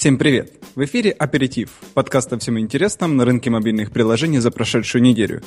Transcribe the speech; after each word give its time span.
Всем 0.00 0.16
привет! 0.16 0.54
В 0.76 0.82
эфире 0.86 1.10
«Аперитив»– 1.10 1.72
подкаст 1.94 2.32
о 2.32 2.38
всем 2.38 2.58
интересном 2.58 3.18
на 3.18 3.26
рынке 3.26 3.50
мобильных 3.50 3.92
приложений 3.92 4.38
за 4.38 4.50
прошедшую 4.50 5.02
неделю. 5.02 5.42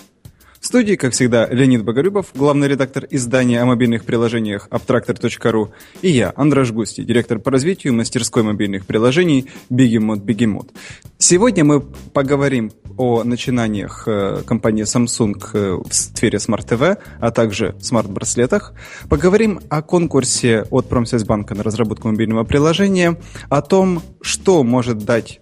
Студии, 0.74 0.96
как 0.96 1.14
всегда, 1.14 1.46
Леонид 1.46 1.84
Боголюбов, 1.84 2.32
главный 2.34 2.68
редактор 2.68 3.06
издания 3.12 3.62
о 3.62 3.66
мобильных 3.68 4.06
приложениях 4.06 4.68
Abtractor.ru, 4.72 5.70
и 6.02 6.10
я, 6.10 6.34
Андраш 6.36 6.72
Густи, 6.72 7.04
директор 7.04 7.38
по 7.38 7.52
развитию 7.52 7.94
мастерской 7.94 8.42
мобильных 8.42 8.88
приложений 8.88 9.52
Бигемот 9.70 10.22
Бигемот. 10.22 10.72
Сегодня 11.20 11.64
мы 11.64 11.82
поговорим 11.82 12.72
о 12.98 13.24
начинаниях 13.24 14.08
э, 14.08 14.42
компании 14.48 14.84
Samsung 14.84 15.36
э, 15.54 15.78
в 15.88 15.94
сфере 15.94 16.40
Smart 16.40 16.68
TV, 16.68 16.98
а 17.20 17.30
также 17.30 17.76
смарт-браслетах. 17.80 18.74
Поговорим 19.10 19.60
о 19.70 19.84
конкурсе 19.84 20.66
от 20.72 20.90
Промсвязьбанка 20.90 21.54
на 21.54 21.62
разработку 21.62 22.08
мобильного 22.08 22.46
приложения, 22.46 23.20
о 23.50 23.62
том, 23.62 24.02
что 24.22 24.64
может 24.64 25.06
дать 25.06 25.40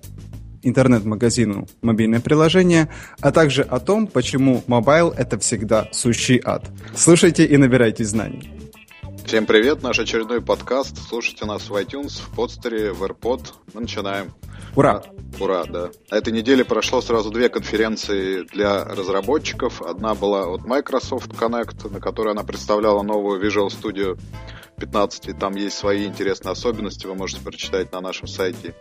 интернет-магазину 0.64 1.68
мобильное 1.82 2.20
приложение, 2.20 2.90
а 3.20 3.32
также 3.32 3.64
о 3.64 3.80
том, 3.80 4.08
почему 4.08 4.64
mobile— 4.68 5.10
это 5.18 5.38
всегда 5.40 5.88
сущий 5.92 6.42
ад. 6.44 6.70
Слушайте 6.96 7.46
и 7.46 7.58
набирайте 7.58 8.04
знаний. 8.04 8.52
Всем 9.26 9.46
привет, 9.46 9.82
наш 9.84 10.00
очередной 10.00 10.42
подкаст. 10.42 10.98
Слушайте 11.08 11.46
нас 11.46 11.70
в 11.70 11.76
iTunes, 11.76 12.22
вПодстере, 12.22 12.92
в 12.92 13.04
AirPod. 13.04 13.54
Мы 13.74 13.82
начинаем. 13.82 14.34
Ура! 14.76 15.04
А, 15.06 15.44
ура, 15.44 15.64
да. 15.66 15.90
На 16.10 16.16
этой 16.16 16.34
неделе 16.34 16.66
прошло 16.66 17.02
сразу 17.02 17.30
две 17.30 17.50
конференции 17.50 18.44
для 18.52 18.84
разработчиков. 18.84 19.82
Одна 19.82 20.16
была 20.16 20.48
от 20.48 20.66
Microsoft 20.66 21.32
Connect, 21.32 21.92
на 21.92 22.00
которой 22.00 22.32
она 22.32 22.44
представляла 22.44 23.04
новую 23.04 23.42
Visual 23.42 23.68
Studio 23.68 24.18
15, 24.82 25.28
и 25.28 25.34
там 25.34 25.56
есть 25.56 25.78
свои 25.78 26.06
интересные 26.06 26.52
особенности, 26.52 27.06
вы 27.06 27.16
можете 27.16 27.42
прочитать 27.42 27.92
на 27.92 28.02
нашем 28.02 28.28
сайте. 28.28 28.74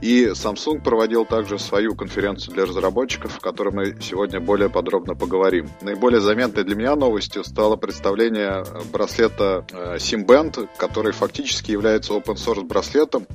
И 0.00 0.26
Samsung 0.26 0.80
проводил 0.82 1.24
также 1.24 1.58
свою 1.58 1.96
конференцию 1.96 2.54
для 2.54 2.66
разработчиков, 2.66 3.38
о 3.38 3.40
которой 3.40 3.74
мы 3.74 4.00
сегодня 4.00 4.40
более 4.40 4.68
подробно 4.68 5.14
поговорим. 5.14 5.68
Наиболее 5.80 6.20
заметной 6.20 6.62
для 6.64 6.76
меня 6.76 6.94
новостью 6.94 7.42
стало 7.42 7.76
представление 7.76 8.62
браслета 8.92 9.64
э, 9.72 9.96
SimBand, 9.96 10.68
который 10.76 11.12
фактически 11.12 11.72
является 11.72 12.12
open 12.12 12.34
source 12.34 12.62
браслетом. 12.62 13.26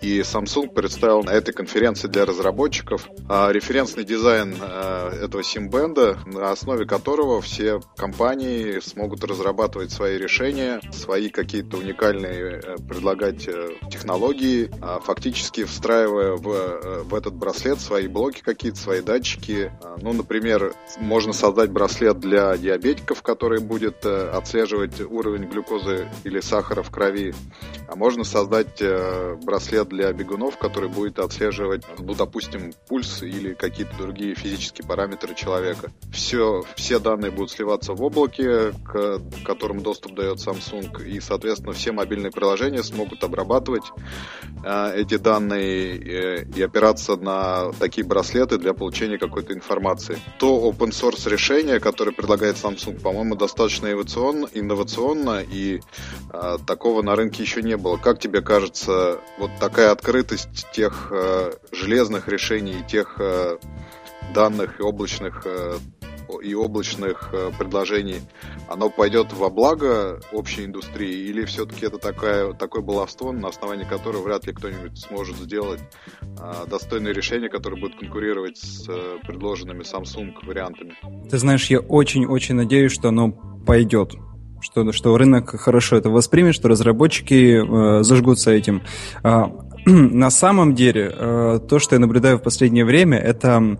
И 0.00 0.20
Samsung 0.20 0.72
представил 0.72 1.22
на 1.22 1.30
этой 1.30 1.52
конференции 1.52 2.08
для 2.08 2.24
разработчиков 2.24 3.06
а, 3.28 3.52
референсный 3.52 4.04
дизайн 4.04 4.56
э, 4.58 5.24
этого 5.24 5.42
SimBand, 5.42 6.28
на 6.32 6.50
основе 6.50 6.86
которого 6.86 7.40
все 7.40 7.80
компании 7.96 8.80
смогут 8.80 9.22
разрабатывать 9.22 9.92
свои 9.92 10.16
решения, 10.16 10.80
свои 10.92 11.28
какие-то 11.50 11.78
уникальные 11.78 12.60
э, 12.62 12.76
предлагать 12.88 13.48
технологии, 13.90 14.70
а 14.80 15.00
фактически 15.00 15.64
встраивая 15.64 16.36
в, 16.36 16.48
э, 16.48 17.02
в 17.02 17.12
этот 17.12 17.34
браслет 17.34 17.80
свои 17.80 18.06
блоки 18.06 18.40
какие-то, 18.40 18.78
свои 18.78 19.00
датчики. 19.00 19.72
А, 19.82 19.96
ну, 20.00 20.12
например, 20.12 20.72
можно 20.98 21.32
создать 21.32 21.72
браслет 21.72 22.20
для 22.20 22.56
диабетиков, 22.56 23.22
который 23.22 23.60
будет 23.60 24.06
э, 24.06 24.28
отслеживать 24.28 25.00
уровень 25.00 25.48
глюкозы 25.48 26.08
или 26.22 26.38
сахара 26.38 26.84
в 26.84 26.90
крови. 26.92 27.34
А 27.88 27.96
можно 27.96 28.22
создать 28.22 28.80
э, 28.80 29.36
браслет 29.42 29.88
для 29.88 30.12
бегунов, 30.12 30.56
который 30.56 30.88
будет 30.88 31.18
отслеживать, 31.18 31.82
ну, 31.98 32.14
допустим, 32.14 32.72
пульс 32.86 33.24
или 33.24 33.54
какие-то 33.54 33.96
другие 33.98 34.36
физические 34.36 34.86
параметры 34.86 35.34
человека. 35.34 35.90
Все, 36.12 36.62
все 36.76 37.00
данные 37.00 37.32
будут 37.32 37.50
сливаться 37.50 37.92
в 37.94 38.02
облаке, 38.04 38.70
к 38.84 39.20
которым 39.44 39.82
доступ 39.82 40.14
дает 40.14 40.38
Samsung, 40.38 41.04
и, 41.04 41.18
соответственно, 41.18 41.39
все 41.72 41.92
мобильные 41.92 42.30
приложения 42.30 42.82
смогут 42.82 43.24
обрабатывать 43.24 43.84
эти 44.64 45.16
данные 45.16 45.90
Э, 46.10 46.44
и 46.56 46.62
опираться 46.62 47.16
на 47.16 47.72
такие 47.72 48.06
браслеты 48.06 48.58
для 48.58 48.74
получения 48.74 49.18
какой-то 49.18 49.52
информации. 49.52 50.18
То 50.38 50.70
open 50.70 50.90
source 50.90 51.28
решение, 51.28 51.80
которое 51.80 52.12
предлагает 52.12 52.56
Samsung, 52.56 53.00
по-моему, 53.00 53.36
достаточно 53.36 53.86
инновационно, 53.86 54.48
инновационно 54.52 55.40
и 55.40 55.80
э, 56.32 56.58
такого 56.66 57.02
на 57.02 57.16
рынке 57.16 57.42
еще 57.42 57.62
не 57.62 57.76
было. 57.76 57.96
Как 57.96 58.18
тебе 58.18 58.40
кажется, 58.42 59.20
вот 59.38 59.50
такая 59.60 59.92
открытость 59.92 60.70
тех 60.72 61.08
э, 61.12 61.52
железных 61.72 62.28
решений, 62.28 62.84
тех 62.88 63.16
э, 63.18 63.58
данных 64.34 64.80
и 64.80 64.82
облачных 64.82 65.42
э, 65.44 65.78
и 66.38 66.54
облачных 66.54 67.30
э, 67.32 67.50
предложений, 67.58 68.20
оно 68.68 68.90
пойдет 68.90 69.32
во 69.32 69.50
благо 69.50 70.20
общей 70.32 70.64
индустрии 70.64 71.28
или 71.28 71.44
все-таки 71.44 71.86
это 71.86 71.98
такая, 71.98 72.52
такое 72.52 72.82
баловство, 72.82 73.32
на 73.32 73.48
основании 73.48 73.84
которого 73.84 74.22
вряд 74.22 74.46
ли 74.46 74.52
кто-нибудь 74.52 74.98
сможет 74.98 75.36
сделать 75.36 75.80
а, 76.38 76.66
достойное 76.66 77.12
решение, 77.12 77.48
которое 77.48 77.80
будет 77.80 77.98
конкурировать 77.98 78.58
с 78.58 78.88
э, 78.88 79.18
предложенными 79.26 79.82
Samsung 79.82 80.34
вариантами? 80.42 80.94
Ты 81.28 81.38
знаешь, 81.38 81.66
я 81.70 81.80
очень-очень 81.80 82.54
надеюсь, 82.54 82.92
что 82.92 83.08
оно 83.08 83.32
пойдет 83.66 84.12
что, 84.60 84.92
что 84.92 85.16
рынок 85.16 85.58
хорошо 85.58 85.96
это 85.96 86.10
воспримет, 86.10 86.54
что 86.54 86.68
разработчики 86.68 88.00
э, 88.00 88.02
зажгутся 88.02 88.50
этим. 88.50 88.82
Э, 89.24 89.44
на 89.86 90.30
самом 90.30 90.74
деле, 90.74 91.12
э, 91.12 91.60
то, 91.68 91.78
что 91.78 91.94
я 91.94 91.98
наблюдаю 91.98 92.38
в 92.38 92.42
последнее 92.42 92.84
время, 92.84 93.18
это 93.18 93.78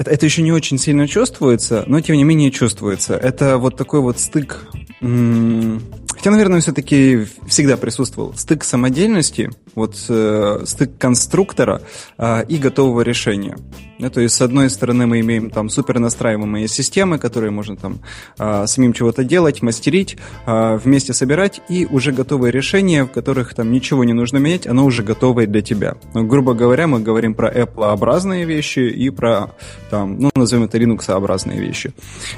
это, 0.00 0.10
это 0.10 0.24
еще 0.24 0.40
не 0.40 0.50
очень 0.50 0.78
сильно 0.78 1.06
чувствуется, 1.06 1.84
но 1.86 2.00
тем 2.00 2.16
не 2.16 2.24
менее 2.24 2.50
чувствуется. 2.50 3.14
Это 3.16 3.58
вот 3.58 3.76
такой 3.76 4.00
вот 4.00 4.18
стык, 4.18 4.66
хотя, 5.00 6.30
наверное, 6.30 6.60
все-таки 6.60 7.26
всегда 7.46 7.76
присутствовал, 7.76 8.32
стык 8.34 8.64
самодельности, 8.64 9.50
вот 9.74 10.02
э, 10.08 10.62
стык 10.64 10.96
конструктора 10.96 11.82
э, 12.16 12.46
и 12.48 12.56
готового 12.56 13.02
решения. 13.02 13.58
Да, 14.00 14.08
то 14.08 14.20
есть, 14.22 14.34
с 14.34 14.40
одной 14.40 14.70
стороны, 14.70 15.06
мы 15.06 15.20
имеем 15.20 15.50
там 15.50 15.68
супер 15.68 15.98
настраиваемые 15.98 16.68
системы, 16.68 17.18
которые 17.18 17.50
можно 17.50 17.76
там 17.76 17.98
э, 18.38 18.66
самим 18.66 18.94
чего-то 18.94 19.24
делать, 19.24 19.60
мастерить, 19.60 20.16
э, 20.46 20.76
вместе 20.82 21.12
собирать, 21.12 21.60
и 21.68 21.84
уже 21.84 22.12
готовые 22.12 22.50
решения, 22.50 23.04
в 23.04 23.08
которых 23.08 23.52
там 23.52 23.70
ничего 23.70 24.02
не 24.04 24.14
нужно 24.14 24.38
менять, 24.38 24.66
оно 24.66 24.86
уже 24.86 25.02
готовое 25.02 25.46
для 25.46 25.60
тебя. 25.60 25.96
Но, 26.14 26.24
грубо 26.24 26.54
говоря, 26.54 26.86
мы 26.86 27.00
говорим 27.00 27.34
про 27.34 27.50
Apple-образные 27.50 28.46
вещи 28.46 28.78
и 28.78 29.10
про, 29.10 29.54
там, 29.90 30.18
ну, 30.18 30.30
назовем 30.34 30.64
это 30.64 30.78
Linux-образные 30.78 31.60
вещи. 31.60 31.92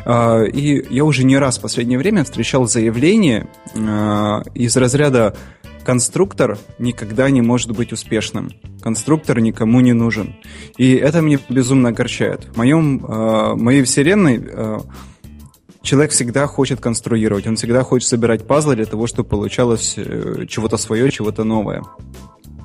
Э, 0.04 0.46
и 0.46 0.84
я 0.94 1.04
уже 1.04 1.24
не 1.24 1.38
раз 1.38 1.58
в 1.58 1.62
последнее 1.62 1.98
время 1.98 2.24
встречал 2.24 2.66
заявления 2.66 3.48
э, 3.74 3.78
из 4.54 4.76
разряда 4.76 5.36
конструктор 5.84 6.58
никогда 6.78 7.28
не 7.30 7.42
может 7.42 7.72
быть 7.72 7.92
успешным. 7.92 8.52
Конструктор 8.80 9.40
никому 9.40 9.80
не 9.80 9.92
нужен. 9.92 10.34
И 10.76 10.94
это 10.94 11.22
мне 11.22 11.38
безумно 11.48 11.90
огорчает. 11.90 12.44
В 12.52 12.56
моем, 12.56 13.04
э, 13.04 13.54
моей 13.56 13.82
вселенной 13.82 14.42
э, 14.42 14.78
человек 15.82 16.12
всегда 16.12 16.46
хочет 16.46 16.80
конструировать, 16.80 17.46
он 17.46 17.56
всегда 17.56 17.82
хочет 17.82 18.08
собирать 18.08 18.46
пазлы 18.46 18.76
для 18.76 18.86
того, 18.86 19.06
чтобы 19.06 19.28
получалось 19.28 19.94
э, 19.96 20.46
чего-то 20.48 20.76
свое, 20.76 21.10
чего-то 21.10 21.44
новое. 21.44 21.82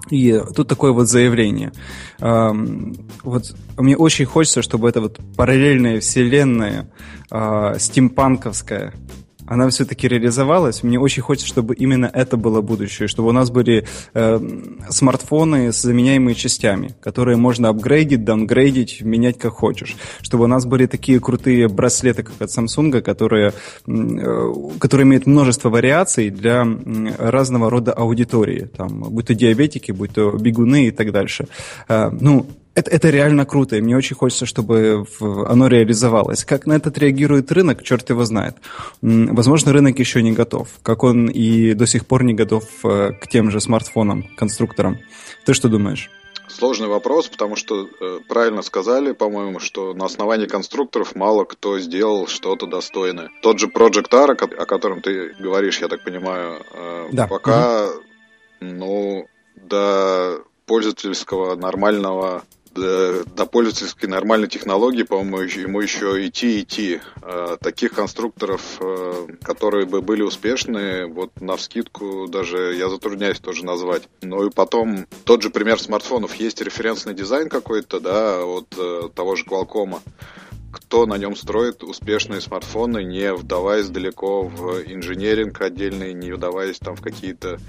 И 0.09 0.41
тут 0.55 0.67
такое 0.67 0.91
вот 0.91 1.07
заявление. 1.07 1.71
Вот 2.19 3.55
мне 3.77 3.97
очень 3.97 4.25
хочется, 4.25 4.61
чтобы 4.61 4.89
эта 4.89 5.01
вот 5.01 5.19
параллельная 5.35 5.99
вселенная, 5.99 6.89
стимпанковская, 7.29 8.93
она 9.47 9.69
все-таки 9.69 10.07
реализовалась. 10.07 10.83
Мне 10.83 10.99
очень 10.99 11.23
хочется, 11.23 11.47
чтобы 11.47 11.73
именно 11.75 12.09
это 12.13 12.37
было 12.37 12.61
будущее, 12.61 13.07
чтобы 13.07 13.29
у 13.29 13.31
нас 13.31 13.49
были 13.49 13.85
э, 14.13 14.39
смартфоны 14.89 15.71
с 15.71 15.81
заменяемыми 15.81 16.33
частями, 16.33 16.95
которые 17.01 17.37
можно 17.37 17.69
апгрейдить, 17.69 18.23
даунгрейдить, 18.23 19.01
менять 19.01 19.39
как 19.39 19.53
хочешь. 19.53 19.95
Чтобы 20.21 20.43
у 20.43 20.47
нас 20.47 20.65
были 20.65 20.85
такие 20.85 21.19
крутые 21.19 21.67
браслеты, 21.67 22.23
как 22.23 22.41
от 22.41 22.49
Samsung, 22.49 23.01
которые, 23.01 23.53
э, 23.87 24.53
которые 24.79 25.05
имеют 25.05 25.25
множество 25.25 25.69
вариаций 25.69 26.29
для 26.29 26.67
разного 27.17 27.69
рода 27.69 27.93
аудитории. 27.93 28.69
Там, 28.75 28.99
будь 29.09 29.27
то 29.27 29.33
диабетики, 29.33 29.91
будь 29.91 30.13
то 30.13 30.31
бегуны 30.31 30.87
и 30.87 30.91
так 30.91 31.11
дальше. 31.11 31.47
Э, 31.87 32.09
ну, 32.11 32.47
это, 32.77 32.91
это 32.91 33.09
реально 33.09 33.45
круто, 33.45 33.75
и 33.75 33.81
мне 33.81 33.97
очень 33.97 34.15
хочется, 34.15 34.45
чтобы 34.45 35.05
оно 35.19 35.67
реализовалось. 35.67 36.45
Как 36.45 36.67
на 36.67 36.73
это 36.73 36.91
реагирует 36.99 37.51
рынок, 37.51 37.81
черт 37.81 38.07
его 38.11 38.23
знает. 38.23 38.57
Возможно, 39.01 39.73
рынок 39.73 39.97
еще 39.97 40.21
не 40.21 40.31
готов, 40.31 40.67
как 40.83 41.03
он 41.03 41.27
и 41.27 41.73
до 41.73 41.87
сих 41.87 42.05
пор 42.05 42.23
не 42.23 42.35
готов 42.35 42.63
э, 42.83 43.13
к 43.19 43.27
тем 43.27 43.49
же 43.49 43.61
смартфонам, 43.61 44.29
конструкторам. 44.37 44.99
Ты 45.43 45.55
что 45.55 45.69
думаешь? 45.69 46.11
Сложный 46.47 46.87
вопрос, 46.87 47.27
потому 47.29 47.55
что 47.55 47.87
э, 47.87 48.19
правильно 48.27 48.61
сказали, 48.61 49.11
по-моему, 49.11 49.59
что 49.59 49.95
на 49.95 50.05
основании 50.05 50.45
конструкторов 50.45 51.15
мало 51.15 51.45
кто 51.45 51.79
сделал 51.79 52.27
что-то 52.27 52.67
достойное. 52.67 53.31
Тот 53.41 53.57
же 53.59 53.67
Project 53.67 54.13
R, 54.13 54.31
о 54.31 54.65
котором 54.67 55.01
ты 55.01 55.33
говоришь, 55.39 55.81
я 55.81 55.87
так 55.87 56.03
понимаю, 56.03 56.61
э, 56.73 57.09
да. 57.11 57.25
пока, 57.25 57.87
угу. 57.87 57.95
ну, 58.61 59.27
до 59.55 60.43
пользовательского 60.67 61.55
нормального 61.55 62.43
до, 62.77 63.25
до 63.25 63.45
пользовательской 63.45 64.07
нормальной 64.07 64.47
технологии, 64.47 65.03
по-моему, 65.03 65.39
ему 65.39 65.81
еще 65.81 66.25
идти 66.25 66.61
идти. 66.61 67.01
А, 67.21 67.57
таких 67.57 67.93
конструкторов, 67.93 68.61
а, 68.79 69.27
которые 69.43 69.85
бы 69.85 70.01
были 70.01 70.21
успешны, 70.21 71.07
вот 71.07 71.41
на 71.41 71.57
вскидку 71.57 72.27
даже 72.27 72.75
я 72.75 72.89
затрудняюсь 72.89 73.39
тоже 73.39 73.65
назвать. 73.65 74.03
Ну 74.21 74.45
и 74.45 74.51
потом 74.51 75.07
тот 75.25 75.41
же 75.41 75.49
пример 75.49 75.79
смартфонов. 75.79 76.35
Есть 76.35 76.61
референсный 76.61 77.13
дизайн 77.13 77.49
какой-то, 77.49 77.99
да, 77.99 78.43
от 78.43 78.67
э, 78.77 79.09
того 79.13 79.35
же 79.35 79.43
Qualcomm 79.45 79.99
кто 80.79 81.05
на 81.05 81.17
нем 81.17 81.35
строит 81.35 81.83
успешные 81.83 82.41
смартфоны, 82.41 83.03
не 83.03 83.33
вдаваясь 83.33 83.89
далеко 83.89 84.43
в 84.43 84.81
инженеринг 84.85 85.59
отдельный, 85.61 86.13
не 86.13 86.31
вдаваясь 86.31 86.79
там 86.79 86.95
в 86.95 87.01
какие-то 87.01 87.59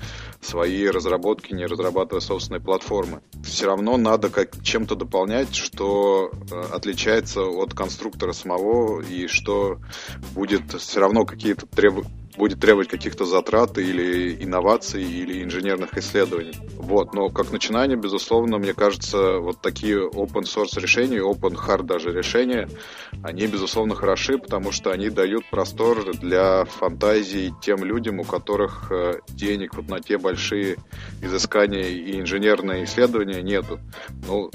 свои 0.41 0.87
разработки, 0.89 1.53
не 1.53 1.67
разрабатывая 1.67 2.21
собственные 2.21 2.61
платформы. 2.61 3.21
Все 3.45 3.67
равно 3.67 3.97
надо 3.97 4.29
как 4.29 4.63
чем-то 4.63 4.95
дополнять, 4.95 5.55
что 5.55 6.31
э, 6.31 6.63
отличается 6.73 7.43
от 7.43 7.75
конструктора 7.75 8.33
самого 8.33 9.01
и 9.01 9.27
что 9.27 9.79
будет 10.35 10.73
все 10.81 11.01
равно 11.01 11.25
какие-то 11.25 11.67
требования 11.67 12.11
будет 12.39 12.61
требовать 12.61 12.89
каких-то 12.89 13.27
затрат 13.27 13.77
или 13.77 14.43
инноваций, 14.43 15.03
или 15.03 15.43
инженерных 15.43 15.99
исследований. 15.99 16.55
Вот, 16.77 17.13
но 17.13 17.29
как 17.29 17.51
начинание, 17.53 17.99
безусловно, 17.99 18.59
мне 18.59 18.73
кажется, 18.73 19.39
вот 19.39 19.61
такие 19.61 20.09
open 20.09 20.45
source 20.45 20.81
решения, 20.81 21.19
open 21.19 21.55
hard 21.55 21.83
даже 21.83 22.13
решения, 22.13 22.69
они, 23.23 23.47
безусловно, 23.47 23.95
хороши, 23.95 24.39
потому 24.39 24.73
что 24.73 24.93
они 24.93 25.11
дают 25.11 25.45
простор 25.51 26.17
для 26.17 26.65
фантазии 26.65 27.53
тем 27.61 27.85
людям, 27.85 28.21
у 28.21 28.25
которых 28.25 28.91
э, 28.91 29.21
денег 29.29 29.75
вот 29.75 29.89
на 29.89 30.01
те 30.01 30.17
большие 30.17 30.77
изыскания 31.21 31.89
и 31.89 32.21
инженерные 32.21 32.85
исследования 32.85 33.43
нету. 33.43 33.81
Ну, 34.27 34.51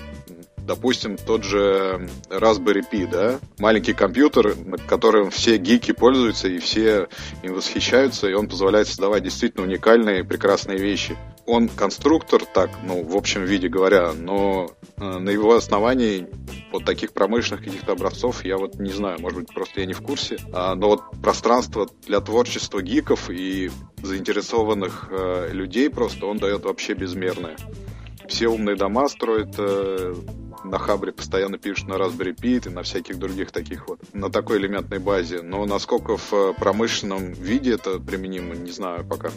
допустим, 0.66 1.18
тот 1.18 1.44
же 1.44 2.10
Raspberry 2.30 2.84
Pi, 2.90 3.10
да, 3.10 3.40
маленький 3.58 3.94
компьютер, 3.94 4.56
которым 4.88 5.30
все 5.30 5.58
гики 5.58 5.92
пользуются 5.92 6.48
и 6.48 6.60
все 6.60 7.08
им 7.42 7.54
восхищаются, 7.54 8.30
и 8.30 8.34
он 8.34 8.48
позволяет 8.48 8.88
создавать 8.88 9.24
действительно 9.24 9.66
уникальные 9.66 10.24
прекрасные 10.24 10.78
вещи. 10.78 11.18
Он 11.46 11.68
конструктор, 11.68 12.46
так, 12.46 12.70
ну, 12.84 13.04
в 13.04 13.18
общем 13.18 13.44
виде 13.44 13.68
говоря, 13.68 14.14
но 14.14 14.72
э, 14.98 15.04
на 15.20 15.30
его 15.30 15.56
основании 15.56 16.28
вот 16.72 16.86
таких 16.86 17.12
промышленных 17.12 17.66
каких-то 17.66 17.92
образцов 17.92 18.46
я 18.46 18.58
вот 18.58 18.76
не 18.76 18.92
знаю, 18.92 19.20
может 19.20 19.40
быть, 19.40 19.54
просто 19.54 19.82
я 19.82 19.86
не 19.86 19.94
в 19.94 20.02
курсе, 20.02 20.38
а, 20.54 20.74
но 20.76 20.88
вот 20.88 21.02
пространство 21.22 21.90
для 22.08 22.22
творчества 22.22 22.82
гиков 22.82 23.30
и 23.30 23.70
заинтересованных 24.02 25.10
э, 25.12 25.50
людей 25.52 25.90
просто 25.90 26.26
он 26.26 26.38
дает 26.38 26.64
вообще 26.64 26.94
безмерное. 26.94 27.58
Все 28.28 28.48
умные 28.48 28.78
дома 28.78 29.10
строят 29.10 29.56
э, 29.58 30.16
на 30.64 30.80
Хабре, 30.80 31.12
постоянно 31.12 31.58
пишут 31.58 31.88
на 31.88 31.94
Raspberry 31.94 32.36
Pi 32.36 32.68
и 32.68 32.70
на 32.70 32.84
всяких 32.84 33.20
других 33.20 33.52
таких 33.52 33.88
вот, 33.88 34.00
на 34.14 34.30
такой 34.30 34.58
элементной 34.58 35.00
базе. 35.00 35.42
Но 35.42 35.66
насколько 35.66 36.18
в 36.18 36.34
э, 36.34 36.54
промышленном 36.54 37.34
виде 37.34 37.74
это 37.74 38.00
применимо, 38.00 38.56
не 38.56 38.72
знаю 38.72 39.06
пока. 39.06 39.30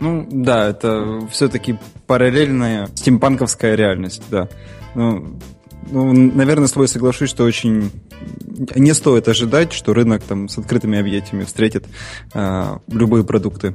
Ну, 0.00 0.26
да, 0.30 0.68
это 0.68 1.26
все-таки 1.30 1.78
параллельная 2.06 2.88
стимпанковская 2.94 3.74
реальность, 3.74 4.22
да. 4.30 4.48
Ну, 4.94 5.38
ну, 5.90 6.12
наверное, 6.12 6.66
с 6.66 6.72
тобой 6.72 6.88
соглашусь, 6.88 7.30
что 7.30 7.44
очень 7.44 7.90
не 8.74 8.92
стоит 8.92 9.28
ожидать, 9.28 9.72
что 9.72 9.94
рынок 9.94 10.22
там 10.22 10.48
с 10.48 10.58
открытыми 10.58 10.98
объятиями 10.98 11.44
встретит 11.44 11.86
э, 12.34 12.78
любые 12.88 13.24
продукты 13.24 13.74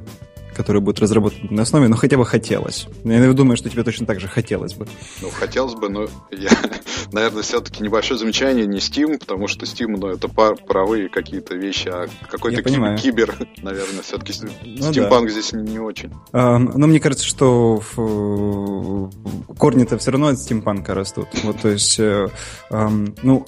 который 0.54 0.80
будет 0.80 1.00
разработан 1.00 1.48
на 1.50 1.62
основе, 1.62 1.88
но 1.88 1.96
хотя 1.96 2.16
бы 2.16 2.24
хотелось. 2.24 2.86
Я 3.04 3.32
думаю, 3.32 3.56
что 3.56 3.70
тебе 3.70 3.82
точно 3.84 4.06
так 4.06 4.20
же 4.20 4.28
хотелось 4.28 4.74
бы. 4.74 4.86
Ну, 5.20 5.30
хотелось 5.30 5.74
бы, 5.74 5.88
но 5.88 6.08
я, 6.30 6.50
наверное, 7.12 7.42
все-таки 7.42 7.82
небольшое 7.82 8.18
замечание 8.18 8.66
не 8.66 8.78
Steam, 8.78 9.18
потому 9.18 9.48
что 9.48 9.64
Steam, 9.64 9.96
ну, 9.98 10.08
это 10.08 10.28
пар, 10.28 10.56
паровые 10.56 11.08
какие-то 11.08 11.54
вещи, 11.54 11.88
а 11.88 12.08
какой-то 12.30 12.62
кибер, 12.62 12.96
кибер, 12.96 13.48
наверное, 13.62 14.02
все-таки 14.02 14.32
ну, 14.42 14.90
Steampunk 14.90 15.24
да. 15.24 15.28
здесь 15.28 15.52
не, 15.52 15.72
не 15.72 15.78
очень. 15.78 16.12
А, 16.32 16.58
но 16.58 16.86
мне 16.86 17.00
кажется, 17.00 17.24
что 17.24 17.82
в, 17.94 19.10
корни-то 19.56 19.98
все 19.98 20.10
равно 20.10 20.28
от 20.28 20.38
стимпанка 20.38 20.94
растут. 20.94 21.28
Вот, 21.42 21.60
то 21.60 21.68
есть, 21.68 21.98
э, 21.98 22.28
э, 22.70 22.88
ну, 23.22 23.46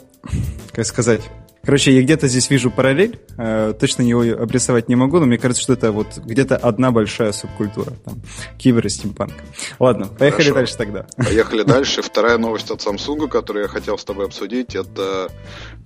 как 0.73 0.87
сказать 0.87 1.23
Короче, 1.65 1.93
я 1.93 2.03
где-то 2.03 2.29
здесь 2.29 2.51
вижу 2.51 2.71
параллель, 2.71 3.19
э, 3.39 3.73
точно 3.79 4.03
его 4.03 4.21
обрисовать 4.43 4.89
не 4.89 4.97
могу, 4.97 5.19
но 5.19 5.27
мне 5.27 5.39
кажется, 5.39 5.63
что 5.63 5.73
это 5.73 5.93
вот 5.93 6.19
где-то 6.19 6.57
одна 6.57 6.91
большая 6.91 7.33
субкультура, 7.33 7.93
там, 8.05 8.21
кибер 8.59 8.87
и 8.87 8.89
стимпанк. 8.91 9.33
Ладно, 9.79 10.07
поехали 10.07 10.51
Хорошо. 10.51 10.55
дальше 10.55 10.77
тогда. 10.77 11.07
Поехали 11.17 11.63
дальше. 11.67 12.03
Вторая 12.03 12.39
новость 12.39 12.71
от 12.71 12.81
Samsung, 12.81 13.29
которую 13.29 13.63
я 13.63 13.69
хотел 13.69 13.97
с 13.97 14.05
тобой 14.05 14.27
обсудить, 14.27 14.75
это 14.75 15.31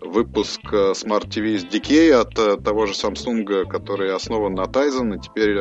выпуск 0.01 0.61
э, 0.73 0.93
Smart 0.93 1.29
TV 1.29 1.59
с 1.59 1.65
Decay 1.65 2.13
от 2.13 2.37
э, 2.39 2.57
того 2.57 2.87
же 2.87 2.95
Samsung, 2.95 3.67
который 3.67 4.13
основан 4.13 4.55
на 4.55 4.65
Tizen, 4.65 5.17
и 5.17 5.21
теперь 5.21 5.57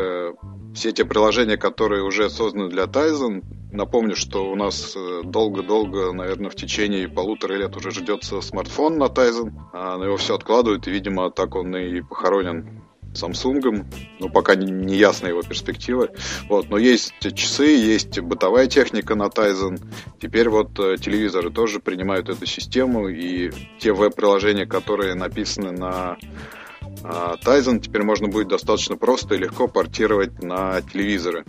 все 0.74 0.92
те 0.92 1.06
приложения, 1.06 1.58
которые 1.58 2.04
уже 2.04 2.30
созданы 2.30 2.70
для 2.70 2.84
Tizen, 2.84 3.44
напомню, 3.72 4.16
что 4.16 4.50
у 4.50 4.56
нас 4.56 4.96
долго-долго, 5.24 6.13
наверное, 6.13 6.50
в 6.50 6.56
течение 6.56 7.08
полутора 7.08 7.54
лет 7.54 7.75
уже 7.75 7.92
ждется 7.92 8.42
смартфон 8.42 8.98
на 8.98 9.06
Tizen, 9.06 9.52
а, 9.74 9.98
его 10.07 10.18
все 10.18 10.36
откладывают, 10.36 10.88
и, 10.88 10.92
видимо, 10.92 11.31
так 11.31 11.56
он 11.56 11.75
и 11.75 12.01
похоронен 12.01 12.83
Samsung, 13.13 13.86
ну, 14.19 14.30
пока 14.30 14.56
не, 14.56 14.71
не 14.71 14.95
ясна 14.95 15.27
его 15.27 15.42
перспективы. 15.42 16.12
Вот, 16.50 16.69
но 16.69 16.77
есть 16.77 17.13
часы, 17.19 17.65
есть 17.65 18.19
бытовая 18.19 18.68
техника 18.68 19.15
на 19.15 19.27
Tizen. 19.27 19.81
Теперь 20.21 20.50
вот 20.50 20.80
э, 20.80 20.98
телевизоры 20.98 21.50
тоже 21.50 21.80
принимают 21.80 22.30
эту 22.30 22.45
систему, 22.45 23.07
и 23.07 23.51
те 23.80 23.94
веб-приложения, 23.94 24.65
которые 24.65 25.15
написаны 25.15 25.71
на 25.71 26.18
э, 27.03 27.36
Tizen, 27.44 27.80
теперь 27.80 28.03
можно 28.03 28.27
будет 28.27 28.50
достаточно 28.50 28.98
просто 28.98 29.36
и 29.36 29.39
легко 29.39 29.68
портировать 29.68 30.42
на 30.44 30.81
телевизоры. 30.81 31.45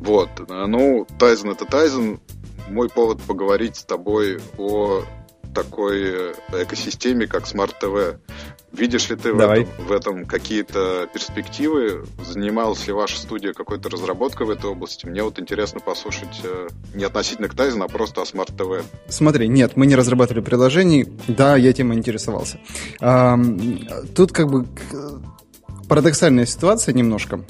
Вот, 0.00 0.28
ну, 0.48 1.06
Tizen 1.18 1.52
это 1.52 1.64
Tizen. 1.64 2.20
Мой 2.68 2.88
повод 2.88 3.20
поговорить 3.22 3.76
с 3.76 3.84
тобой 3.84 4.40
о 4.58 5.02
такой 5.54 6.02
э, 6.02 6.34
экосистеме, 6.52 7.26
как 7.26 7.44
Smart 7.44 7.72
TV. 7.80 8.18
Видишь 8.72 9.08
ли 9.08 9.16
ты 9.16 9.32
в 9.32 9.38
этом, 9.38 9.86
в 9.86 9.92
этом 9.92 10.24
какие-то 10.26 11.08
перспективы? 11.12 12.04
Занималась 12.26 12.86
ли 12.86 12.92
ваша 12.92 13.18
студия 13.18 13.52
какой-то 13.52 13.88
разработкой 13.88 14.46
в 14.46 14.50
этой 14.50 14.66
области? 14.70 15.06
Мне 15.06 15.22
вот 15.22 15.38
интересно 15.38 15.80
послушать 15.80 16.40
э, 16.42 16.68
не 16.94 17.04
относительно 17.04 17.48
к 17.48 17.54
Tizen, 17.54 17.84
а 17.84 17.88
просто 17.88 18.20
о 18.20 18.24
Smart 18.24 18.54
TV. 18.54 18.84
Смотри, 19.08 19.48
нет, 19.48 19.76
мы 19.76 19.86
не 19.86 19.94
разрабатывали 19.94 20.42
приложений. 20.42 21.08
Да, 21.28 21.56
я 21.56 21.70
этим 21.70 21.94
интересовался. 21.94 22.58
Тут 24.14 24.32
как 24.32 24.48
бы 24.48 24.66
парадоксальная 25.88 26.46
ситуация 26.46 26.92
немножко. 26.92 27.44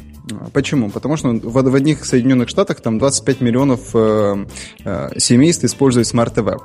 Почему? 0.52 0.90
Потому 0.90 1.16
что 1.16 1.28
в, 1.28 1.62
в 1.62 1.74
одних 1.74 2.04
Соединенных 2.04 2.48
Штатах 2.48 2.80
там 2.80 2.98
25 2.98 3.40
миллионов 3.40 3.90
э, 3.94 4.46
э, 4.84 5.18
семейств 5.18 5.64
используют 5.64 6.08
TV. 6.08 6.60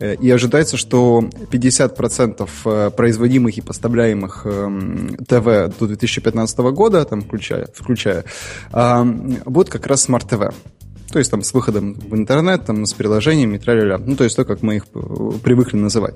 Э, 0.00 0.14
и 0.14 0.30
ожидается, 0.30 0.76
что 0.76 1.20
50% 1.20 2.48
э, 2.64 2.90
производимых 2.90 3.56
и 3.58 3.60
поставляемых 3.60 4.42
э, 4.44 4.68
ТВ 5.28 5.78
до 5.78 5.86
2015 5.86 6.58
года, 6.58 7.04
там, 7.04 7.22
включая, 7.22 7.68
включая 7.72 8.24
э, 8.72 9.04
будут 9.44 9.70
как 9.70 9.86
раз 9.86 10.08
TV. 10.08 10.52
То 11.12 11.18
есть 11.20 11.30
там 11.30 11.42
с 11.42 11.54
выходом 11.54 11.94
в 11.94 12.14
интернет, 12.16 12.64
там, 12.66 12.84
с 12.86 12.92
приложениями, 12.92 13.58
тра 13.58 13.98
Ну, 13.98 14.16
то 14.16 14.24
есть 14.24 14.34
то, 14.34 14.44
как 14.44 14.62
мы 14.62 14.76
их 14.76 14.86
э, 14.94 14.98
привыкли 15.42 15.76
называть. 15.76 16.14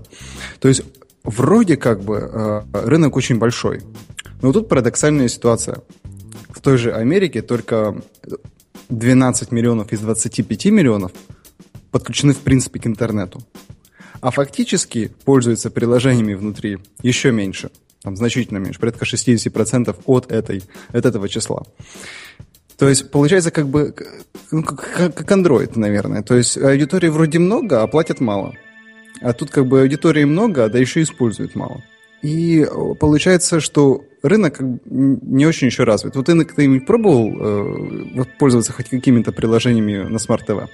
То 0.58 0.66
есть 0.66 0.82
вроде 1.22 1.76
как 1.76 2.02
бы 2.02 2.16
э, 2.16 2.62
рынок 2.72 3.14
очень 3.16 3.38
большой. 3.38 3.82
Но 4.42 4.52
тут 4.52 4.68
парадоксальная 4.68 5.28
ситуация 5.28 5.82
в 6.54 6.60
той 6.60 6.78
же 6.78 6.92
Америке 6.92 7.42
только 7.42 8.00
12 8.88 9.52
миллионов 9.52 9.92
из 9.92 10.00
25 10.00 10.66
миллионов 10.66 11.12
подключены 11.90 12.32
в 12.32 12.38
принципе 12.38 12.80
к 12.80 12.86
интернету. 12.86 13.42
А 14.20 14.30
фактически 14.30 15.10
пользуются 15.24 15.70
приложениями 15.70 16.34
внутри 16.34 16.78
еще 17.02 17.32
меньше, 17.32 17.70
там 18.02 18.16
значительно 18.16 18.58
меньше, 18.58 18.78
порядка 18.78 19.04
60% 19.04 19.96
от, 20.04 20.30
этой, 20.30 20.62
от 20.88 21.06
этого 21.06 21.28
числа. 21.28 21.64
То 22.76 22.88
есть 22.88 23.10
получается 23.10 23.50
как 23.50 23.68
бы 23.68 23.94
ну, 24.50 24.62
как, 24.62 25.30
Android, 25.30 25.72
наверное. 25.76 26.22
То 26.22 26.34
есть 26.34 26.56
аудитории 26.56 27.08
вроде 27.08 27.38
много, 27.38 27.82
а 27.82 27.86
платят 27.86 28.20
мало. 28.20 28.54
А 29.20 29.32
тут 29.32 29.50
как 29.50 29.66
бы 29.66 29.80
аудитории 29.80 30.24
много, 30.24 30.68
да 30.68 30.78
еще 30.78 31.02
используют 31.02 31.54
мало. 31.54 31.82
И 32.22 32.66
получается, 32.98 33.60
что 33.60 34.04
рынок 34.22 34.58
не 34.60 35.46
очень 35.46 35.68
еще 35.68 35.84
развит. 35.84 36.16
Вот 36.16 36.26
ты 36.26 36.44
когда-нибудь 36.44 36.86
пробовал 36.86 38.20
э, 38.20 38.24
пользоваться 38.38 38.72
хоть 38.72 38.88
какими-то 38.88 39.32
приложениями 39.32 40.08
на 40.08 40.16
Smart 40.16 40.46
TV? 40.46 40.68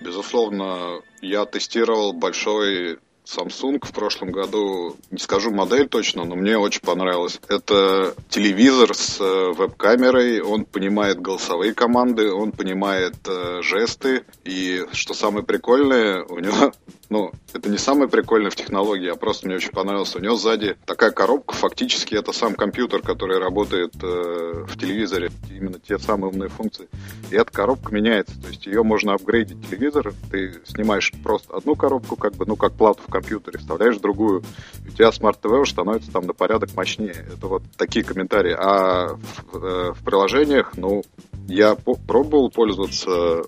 Безусловно, 0.00 1.00
я 1.22 1.44
тестировал 1.46 2.12
большой 2.12 2.98
Samsung 3.26 3.84
в 3.84 3.92
прошлом 3.92 4.30
году, 4.30 4.96
не 5.10 5.18
скажу 5.18 5.50
модель 5.50 5.88
точно, 5.88 6.24
но 6.24 6.36
мне 6.36 6.56
очень 6.56 6.80
понравилось. 6.80 7.40
Это 7.48 8.14
телевизор 8.28 8.94
с 8.94 9.20
э, 9.20 9.52
веб-камерой, 9.52 10.40
он 10.40 10.64
понимает 10.64 11.20
голосовые 11.20 11.74
команды, 11.74 12.32
он 12.32 12.52
понимает 12.52 13.16
э, 13.26 13.62
жесты, 13.62 14.24
и 14.44 14.84
что 14.92 15.12
самое 15.12 15.44
прикольное, 15.44 16.24
у 16.24 16.38
него 16.38 16.72
ну, 17.08 17.32
это 17.56 17.70
не 17.70 17.78
самое 17.78 18.08
прикольное 18.08 18.50
в 18.50 18.56
технологии, 18.56 19.08
а 19.08 19.16
просто 19.16 19.46
мне 19.46 19.56
очень 19.56 19.70
понравилось. 19.70 20.14
У 20.14 20.20
него 20.20 20.36
сзади 20.36 20.76
такая 20.84 21.10
коробка, 21.10 21.54
фактически 21.54 22.14
это 22.14 22.32
сам 22.32 22.54
компьютер, 22.54 23.02
который 23.02 23.38
работает 23.38 23.92
э, 24.02 24.64
в 24.68 24.78
телевизоре, 24.78 25.30
именно 25.50 25.78
те 25.78 25.98
самые 25.98 26.30
умные 26.30 26.48
функции. 26.48 26.88
И 27.30 27.36
эта 27.36 27.50
коробка 27.50 27.94
меняется, 27.94 28.40
то 28.40 28.48
есть 28.48 28.66
ее 28.66 28.82
можно 28.82 29.14
апгрейдить 29.14 29.68
телевизор, 29.68 30.12
ты 30.30 30.60
снимаешь 30.64 31.12
просто 31.22 31.56
одну 31.56 31.74
коробку, 31.74 32.16
как 32.16 32.34
бы, 32.34 32.46
ну, 32.46 32.56
как 32.56 32.74
плату 32.74 33.02
в 33.06 33.10
компьютере, 33.10 33.58
вставляешь 33.58 33.98
другую, 33.98 34.42
у 34.86 34.90
тебя 34.90 35.10
смарт 35.12 35.40
ТВ 35.40 35.50
уже 35.50 35.72
становится 35.72 36.12
там 36.12 36.26
на 36.26 36.32
порядок 36.32 36.74
мощнее. 36.74 37.26
Это 37.32 37.46
вот 37.46 37.62
такие 37.76 38.04
комментарии. 38.04 38.54
А 38.56 39.16
в, 39.16 39.56
э, 39.56 39.92
в 39.92 40.04
приложениях, 40.04 40.72
ну, 40.76 41.02
я 41.48 41.76
пробовал 41.76 42.50
пользоваться 42.50 43.44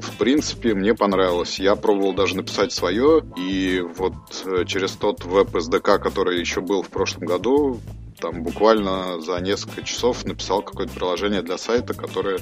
в 0.00 0.16
принципе, 0.18 0.74
мне 0.74 0.94
понравилось. 0.94 1.58
Я 1.58 1.76
пробовал 1.76 2.12
даже 2.12 2.36
написать 2.36 2.72
свое, 2.72 3.22
и 3.36 3.80
вот 3.96 4.14
э, 4.44 4.64
через 4.66 4.92
тот 4.92 5.24
веб-SDK, 5.24 5.98
который 5.98 6.38
еще 6.38 6.60
был 6.60 6.82
в 6.82 6.88
прошлом 6.88 7.26
году, 7.26 7.80
там 8.20 8.42
буквально 8.42 9.20
за 9.20 9.38
несколько 9.40 9.82
часов 9.82 10.24
написал 10.24 10.62
какое-то 10.62 10.92
приложение 10.92 11.42
для 11.42 11.58
сайта, 11.58 11.94
которое 11.94 12.38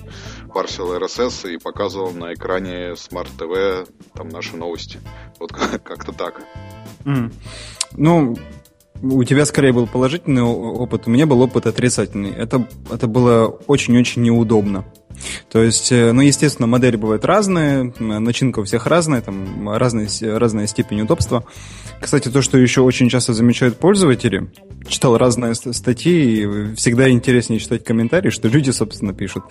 парсил 0.52 0.94
RSS 0.94 1.54
и 1.54 1.58
показывал 1.58 2.10
на 2.12 2.34
экране 2.34 2.92
Smart 2.92 3.28
TV 3.38 3.88
там 4.14 4.28
наши 4.28 4.56
новости. 4.56 5.00
Вот 5.38 5.52
как-то 5.84 6.12
так. 6.12 6.42
Mm. 7.04 7.32
Ну, 7.96 8.36
у 9.02 9.24
тебя 9.24 9.46
скорее 9.46 9.72
был 9.72 9.86
положительный 9.86 10.42
опыт, 10.42 11.06
у 11.06 11.10
меня 11.10 11.26
был 11.26 11.40
опыт 11.40 11.66
отрицательный. 11.66 12.30
Это, 12.30 12.66
это 12.90 13.06
было 13.06 13.46
очень-очень 13.46 14.22
неудобно. 14.22 14.84
То 15.50 15.62
есть, 15.62 15.92
э, 15.92 16.12
ну, 16.12 16.22
естественно, 16.22 16.66
модели 16.66 16.96
бывают 16.96 17.24
разные, 17.24 17.92
начинка 17.98 18.60
у 18.60 18.64
всех 18.64 18.86
разная, 18.86 19.20
там 19.20 19.68
разная, 19.68 20.08
разная 20.38 20.66
степень 20.66 21.00
удобства. 21.02 21.44
Кстати, 22.00 22.28
то, 22.28 22.42
что 22.42 22.58
еще 22.58 22.82
очень 22.82 23.08
часто 23.08 23.32
замечают 23.32 23.78
пользователи, 23.78 24.50
читал 24.86 25.18
разные 25.18 25.54
статьи, 25.54 26.42
и 26.42 26.74
всегда 26.74 27.10
интереснее 27.10 27.58
читать 27.58 27.84
комментарии, 27.84 28.30
что 28.30 28.48
люди, 28.48 28.70
собственно, 28.70 29.12
пишут. 29.12 29.44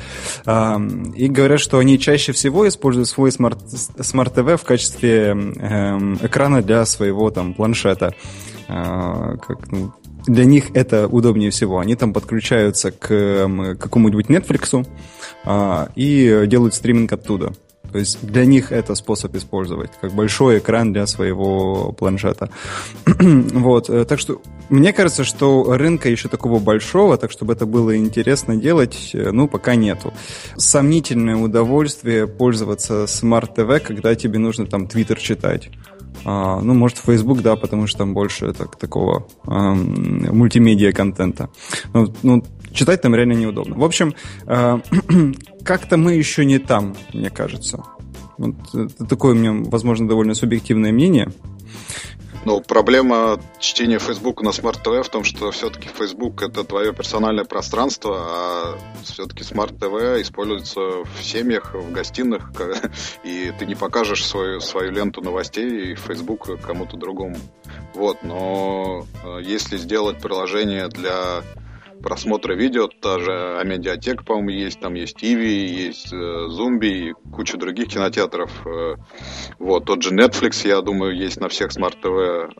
И 0.46 1.28
говорят, 1.28 1.60
что 1.60 1.80
они 1.80 2.00
чаще 2.00 2.32
всего 2.32 2.68
используют 2.68 3.10
свой 3.10 3.32
смарт, 3.32 3.60
смарт-ТВ 4.00 4.62
в 4.62 4.64
качестве 4.64 5.30
эм, 5.32 6.16
экрана 6.22 6.62
для 6.62 6.86
своего 6.86 7.30
там 7.32 7.54
планшета. 7.54 8.14
А, 8.70 9.38
как, 9.38 9.72
ну, 9.72 9.94
для 10.28 10.46
них 10.46 10.72
это 10.76 11.08
удобнее 11.08 11.50
всего. 11.50 11.80
Они 11.80 11.96
там 11.96 12.14
подключаются 12.14 12.92
к 12.92 13.78
какому-нибудь 13.80 14.28
Netflix 14.28 14.86
а, 15.46 15.90
и 15.96 16.44
делают 16.48 16.74
стриминг 16.74 17.12
оттуда. 17.14 17.54
То 17.92 18.00
есть 18.00 18.26
для 18.26 18.46
них 18.46 18.72
это 18.72 18.96
способ 18.96 19.36
использовать, 19.36 19.92
как 20.02 20.12
большой 20.12 20.60
экран 20.60 20.92
для 20.92 21.08
своего 21.08 21.94
планшета. 21.94 22.50
вот, 23.06 23.90
э, 23.90 24.06
так 24.06 24.20
что 24.20 24.42
мне 24.70 24.92
кажется, 24.92 25.24
что 25.24 25.64
рынка 25.78 26.10
еще 26.10 26.28
такого 26.28 26.60
большого, 26.60 27.18
так 27.18 27.32
чтобы 27.32 27.54
это 27.54 27.66
было 27.66 27.98
интересно 27.98 28.58
делать, 28.58 29.12
э, 29.14 29.32
ну, 29.32 29.48
пока 29.48 29.76
нету. 29.76 30.14
Сомнительное 30.58 31.38
удовольствие 31.38 32.28
пользоваться 32.28 33.06
TV, 33.06 33.80
когда 33.80 34.16
тебе 34.16 34.40
нужно 34.40 34.66
там 34.66 34.86
Twitter 34.86 35.18
читать. 35.18 35.70
А, 36.26 36.60
ну, 36.62 36.74
может, 36.74 36.98
Facebook, 36.98 37.42
да, 37.42 37.56
потому 37.56 37.88
что 37.88 38.00
там 38.00 38.14
больше 38.14 38.54
так, 38.54 38.76
такого 38.78 39.28
эм, 39.46 40.28
мультимедиа 40.36 40.92
контента. 40.92 41.50
Ну, 41.94 42.14
ну, 42.24 42.44
читать 42.72 43.02
там 43.02 43.16
реально 43.16 43.34
неудобно. 43.34 43.76
В 43.76 43.84
общем, 43.84 44.14
э, 44.46 44.80
как-то 45.64 45.98
мы 45.98 46.14
еще 46.14 46.46
не 46.46 46.60
там, 46.60 46.96
мне 47.14 47.30
кажется. 47.30 47.84
Вот 48.38 48.56
это 48.74 49.06
такое 49.06 49.34
у 49.34 49.38
меня, 49.38 49.54
возможно, 49.70 50.08
довольно 50.08 50.36
субъективное 50.36 50.92
мнение. 50.92 51.32
Ну, 52.48 52.62
проблема 52.62 53.42
чтения 53.60 54.00
Facebook 54.00 54.42
на 54.42 54.52
Smart 54.52 54.82
TV 54.82 55.04
в 55.04 55.10
том, 55.10 55.26
что 55.26 55.52
все-таки 55.52 55.90
Facebook 55.90 56.42
это 56.42 56.64
твое 56.64 56.94
персональное 56.94 57.44
пространство, 57.44 58.16
а 58.22 58.78
все-таки 59.04 59.44
Smart 59.44 59.78
TV 59.78 60.22
используется 60.22 60.80
в 60.80 61.22
семьях, 61.22 61.74
в 61.74 61.92
гостиных, 61.92 62.54
и 63.26 63.52
ты 63.60 63.66
не 63.66 63.76
покажешь 63.76 64.26
свою, 64.26 64.62
свою 64.62 64.92
ленту 64.92 65.22
новостей 65.22 65.94
в 65.96 66.00
Facebook 66.00 66.62
кому-то 66.62 66.96
другому. 66.96 67.36
Вот, 67.94 68.24
но 68.24 69.06
э, 69.26 69.40
если 69.44 69.76
сделать 69.76 70.20
приложение 70.20 70.88
для 70.88 71.44
просмотра 72.02 72.54
видео, 72.54 72.88
та 72.88 73.20
же 73.20 73.60
Амедиатека, 73.60 74.24
по-моему, 74.24 74.50
есть, 74.50 74.80
там 74.80 74.94
есть 74.94 75.24
ivi, 75.24 75.68
есть 75.68 76.14
э, 76.14 76.48
Zoomby 76.50 77.10
и 77.10 77.14
куча 77.32 77.58
других 77.58 77.90
кинотеатров. 77.90 78.66
Э, 78.66 78.96
вот, 79.60 79.86
тот 79.86 80.02
же 80.04 80.14
Netflix, 80.14 80.68
я 80.68 80.82
думаю, 80.82 81.16
есть 81.16 81.40
на 81.40 81.50
всех 81.50 81.72
смарт-ТВ. 81.72 82.08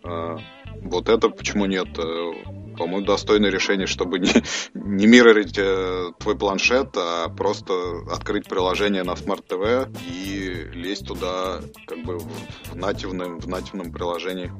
Э, 0.04 0.38
вот 0.84 1.10
это 1.10 1.30
почему 1.30 1.66
нет? 1.66 1.88
По-моему, 1.94 3.06
достойное 3.06 3.50
решение, 3.50 3.88
чтобы 3.88 4.20
не, 4.20 4.30
не 4.74 5.08
мирорить 5.08 5.58
э, 5.58 6.12
твой 6.20 6.38
планшет, 6.38 6.90
а 6.96 7.28
просто 7.30 7.74
открыть 8.12 8.48
приложение 8.48 9.04
на 9.04 9.14
TV 9.14 9.90
и 10.08 10.70
лезть 10.74 11.08
туда 11.08 11.60
как 11.88 12.04
бы 12.04 12.20
в 12.20 12.76
нативном, 12.76 13.40
в 13.40 13.48
нативном 13.48 13.92
приложении. 13.92 14.52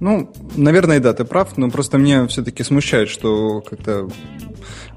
Ну, 0.00 0.32
наверное, 0.56 1.00
да, 1.00 1.12
ты 1.12 1.24
прав, 1.24 1.56
но 1.56 1.70
просто 1.70 1.98
меня 1.98 2.26
все-таки 2.26 2.62
смущает, 2.62 3.08
что 3.08 3.60
как-то 3.60 4.08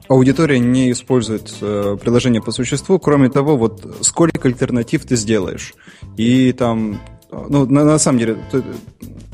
аудитория 0.08 0.60
не 0.60 0.92
использует 0.92 1.54
э, 1.62 1.98
приложение 2.02 2.42
по 2.42 2.52
существу. 2.52 3.00
Кроме 3.00 3.30
того, 3.30 3.58
вот 3.58 3.98
сколько 4.02 4.48
альтернатив 4.48 5.06
ты 5.06 5.16
сделаешь. 5.16 5.74
И 6.18 6.52
там, 6.54 7.00
ну, 7.32 7.66
на, 7.66 7.84
на 7.84 8.00
самом 8.00 8.20
деле, 8.20 8.38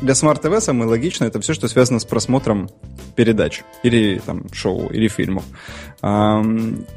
для 0.01 0.13
Smart 0.13 0.41
TV 0.41 0.59
самое 0.61 0.89
логичное 0.89 1.27
это 1.27 1.39
все, 1.41 1.53
что 1.53 1.67
связано 1.67 1.99
с 1.99 2.05
просмотром 2.05 2.69
передач 3.15 3.61
или 3.83 4.21
там 4.25 4.51
шоу 4.53 4.87
или 4.89 5.07
фильмов. 5.07 5.43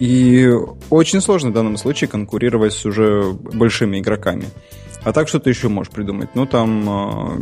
И 0.00 0.50
очень 0.90 1.20
сложно 1.20 1.50
в 1.50 1.52
данном 1.52 1.76
случае 1.76 2.08
конкурировать 2.08 2.72
с 2.72 2.86
уже 2.86 3.32
большими 3.32 3.98
игроками. 3.98 4.46
А 5.04 5.12
так 5.12 5.28
что 5.28 5.38
ты 5.38 5.50
еще 5.50 5.68
можешь 5.68 5.92
придумать? 5.92 6.30
Ну, 6.34 6.46
там, 6.46 6.88
а, 6.88 7.40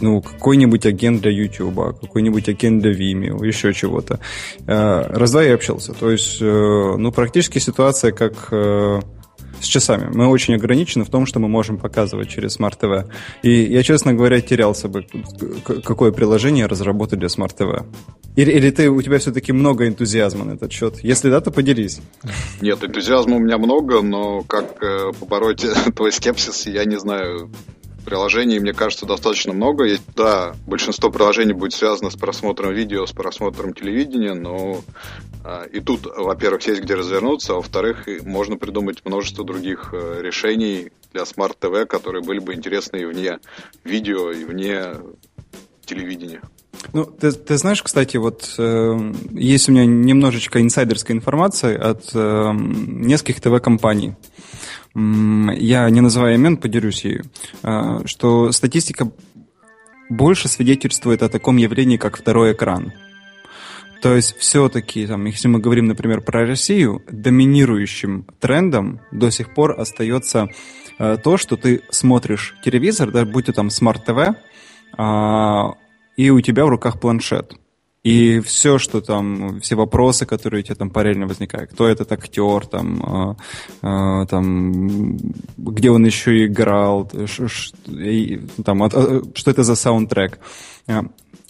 ну, 0.00 0.22
какой-нибудь 0.22 0.86
агент 0.86 1.20
для 1.20 1.30
YouTube, 1.30 1.98
какой-нибудь 2.00 2.48
агент 2.48 2.82
для 2.82 2.92
Vimeo, 2.92 3.44
еще 3.44 3.72
чего-то. 3.74 4.18
А, 4.66 5.06
раз-два 5.08 5.42
я 5.42 5.54
общался. 5.54 5.92
То 5.92 6.10
есть, 6.10 6.38
э, 6.40 6.44
ну, 6.44 7.12
практически 7.12 7.58
ситуация 7.58 8.12
как 8.12 8.48
э, 8.50 9.00
с 9.60 9.66
часами. 9.66 10.10
Мы 10.12 10.26
очень 10.28 10.54
ограничены 10.54 11.04
в 11.04 11.10
том, 11.10 11.26
что 11.26 11.38
мы 11.38 11.48
можем 11.48 11.78
показывать 11.78 12.28
через 12.28 12.58
Smart 12.58 12.78
TV. 12.80 13.10
И 13.42 13.50
я, 13.50 13.82
честно 13.82 14.14
говоря, 14.14 14.40
терялся 14.40 14.88
бы, 14.88 15.06
какое 15.64 16.12
приложение 16.12 16.66
разработать 16.66 17.18
для 17.18 17.28
Smart 17.28 17.56
TV. 17.56 17.84
Или, 18.36 18.52
или 18.52 18.70
ты, 18.70 18.90
у 18.90 19.00
тебя 19.00 19.18
все-таки 19.18 19.52
много 19.52 19.88
энтузиазма 19.88 20.44
на 20.44 20.52
этот 20.52 20.70
счет? 20.70 21.02
Если 21.02 21.30
да, 21.30 21.40
то 21.40 21.50
поделись. 21.50 22.00
Нет, 22.60 22.84
энтузиазма 22.84 23.36
у 23.36 23.38
меня 23.40 23.56
много, 23.56 24.02
но 24.02 24.42
как 24.42 24.82
э, 24.82 25.12
побороть 25.18 25.64
твой 25.96 26.12
скепсис, 26.12 26.66
я 26.66 26.84
не 26.84 26.98
знаю 26.98 27.50
приложений, 28.06 28.60
мне 28.60 28.72
кажется, 28.72 29.04
достаточно 29.04 29.52
много. 29.52 29.86
Да, 30.14 30.54
большинство 30.66 31.10
приложений 31.10 31.52
будет 31.52 31.74
связано 31.74 32.08
с 32.08 32.16
просмотром 32.16 32.72
видео, 32.72 33.04
с 33.04 33.12
просмотром 33.12 33.74
телевидения, 33.74 34.32
но 34.32 34.80
а, 35.44 35.64
и 35.64 35.80
тут, 35.80 36.06
во-первых, 36.06 36.66
есть 36.66 36.80
где 36.80 36.94
развернуться, 36.94 37.52
а 37.52 37.56
во-вторых, 37.56 38.08
можно 38.22 38.56
придумать 38.56 39.04
множество 39.04 39.44
других 39.44 39.90
а, 39.92 40.22
решений 40.22 40.92
для 41.12 41.22
TV, 41.22 41.84
которые 41.84 42.22
были 42.22 42.38
бы 42.38 42.54
интересны 42.54 42.98
и 42.98 43.04
вне 43.04 43.40
видео, 43.84 44.30
и 44.30 44.44
вне 44.44 44.94
телевидения. 45.84 46.40
Ну, 46.92 47.04
ты, 47.04 47.32
ты 47.32 47.56
знаешь, 47.58 47.82
кстати, 47.82 48.16
вот 48.16 48.54
э, 48.58 49.12
есть 49.32 49.68
у 49.68 49.72
меня 49.72 49.86
немножечко 49.86 50.60
инсайдерская 50.60 51.16
информация 51.16 51.78
от 51.78 52.10
э, 52.14 52.52
нескольких 52.54 53.40
ТВ-компаний 53.40 54.14
я 54.96 55.90
не 55.90 56.00
называя 56.00 56.34
имен, 56.34 56.56
поделюсь 56.56 57.04
ею, 57.04 57.24
а, 57.62 58.00
что 58.06 58.50
статистика 58.52 59.10
больше 60.08 60.48
свидетельствует 60.48 61.22
о 61.22 61.28
таком 61.28 61.58
явлении, 61.58 61.98
как 61.98 62.16
второй 62.16 62.52
экран. 62.52 62.92
То 64.00 64.14
есть 64.14 64.36
все-таки, 64.38 65.06
там, 65.06 65.24
если 65.26 65.48
мы 65.48 65.58
говорим, 65.58 65.86
например, 65.86 66.20
про 66.20 66.46
Россию, 66.46 67.02
доминирующим 67.10 68.26
трендом 68.40 69.00
до 69.10 69.30
сих 69.30 69.52
пор 69.52 69.78
остается 69.78 70.48
э, 70.98 71.16
то, 71.22 71.36
что 71.36 71.56
ты 71.56 71.82
смотришь 71.90 72.54
телевизор, 72.64 73.10
да, 73.10 73.24
будь 73.24 73.46
то 73.46 73.52
там 73.52 73.68
смарт-ТВ, 73.68 74.18
э, 74.18 74.32
и 76.16 76.30
у 76.30 76.40
тебя 76.40 76.64
в 76.64 76.68
руках 76.70 77.00
планшет. 77.00 77.56
И 78.06 78.38
все, 78.38 78.78
что 78.78 79.00
там, 79.00 79.60
все 79.60 79.74
вопросы, 79.74 80.26
которые 80.26 80.60
у 80.60 80.62
тебя 80.62 80.76
там 80.76 80.90
параллельно 80.90 81.26
возникают, 81.26 81.72
кто 81.72 81.88
этот 81.88 82.12
актер, 82.12 82.64
там, 82.66 83.36
э, 83.82 84.26
там 84.30 85.16
где 85.56 85.90
он 85.90 86.06
еще 86.06 86.46
играл, 86.46 87.10
ш, 87.26 87.48
ш, 87.48 87.72
и, 87.88 88.46
там, 88.64 88.84
от, 88.84 88.94
э, 88.94 89.22
что 89.34 89.50
это 89.50 89.64
за 89.64 89.74
саундтрек. 89.74 90.38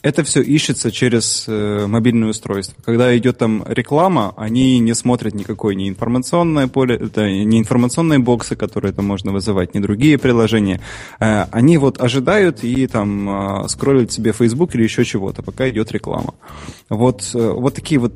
Это 0.07 0.23
все 0.23 0.41
ищется 0.41 0.93
через 0.93 1.47
э, 1.49 1.87
мобильное 1.89 2.29
устройство. 2.29 2.77
Когда 2.85 3.19
идет 3.19 3.39
там 3.39 3.65
реклама, 3.67 4.35
они 4.37 4.79
не 4.79 4.95
смотрят 4.95 5.35
никакое 5.35 5.75
не 5.75 5.89
информационное 5.89 6.69
поле, 6.69 6.95
это 6.95 7.29
не 7.29 7.59
информационные 7.59 8.21
боксы, 8.21 8.55
которые 8.55 8.93
там 8.93 9.05
можно 9.05 9.33
вызывать, 9.33 9.75
не 9.75 9.81
другие 9.81 10.17
приложения. 10.17 10.81
Э, 11.19 11.47
они 11.51 11.77
вот 11.77 12.01
ожидают 12.01 12.63
и 12.63 12.87
там 12.87 13.65
э, 13.65 13.69
скроллят 13.69 14.13
себе 14.13 14.33
Facebook 14.33 14.77
или 14.77 14.85
еще 14.85 15.05
чего-то, 15.05 15.43
пока 15.43 15.69
идет 15.69 15.91
реклама. 15.91 16.35
Вот, 16.89 17.29
э, 17.35 17.51
вот 17.51 17.75
такие 17.75 17.99
вот 17.99 18.13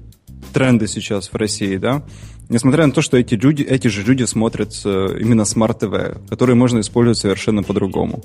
тренды 0.52 0.86
сейчас 0.86 1.32
в 1.32 1.34
России, 1.34 1.76
да. 1.76 2.04
Несмотря 2.48 2.86
на 2.86 2.92
то, 2.92 3.02
что 3.02 3.16
эти 3.16 3.34
люди, 3.34 3.64
эти 3.64 3.88
же 3.88 4.04
люди 4.04 4.22
смотрят 4.26 4.80
э, 4.84 5.18
именно 5.20 5.42
TV, 5.42 6.28
которые 6.28 6.54
можно 6.54 6.78
использовать 6.78 7.18
совершенно 7.18 7.64
по-другому. 7.64 8.22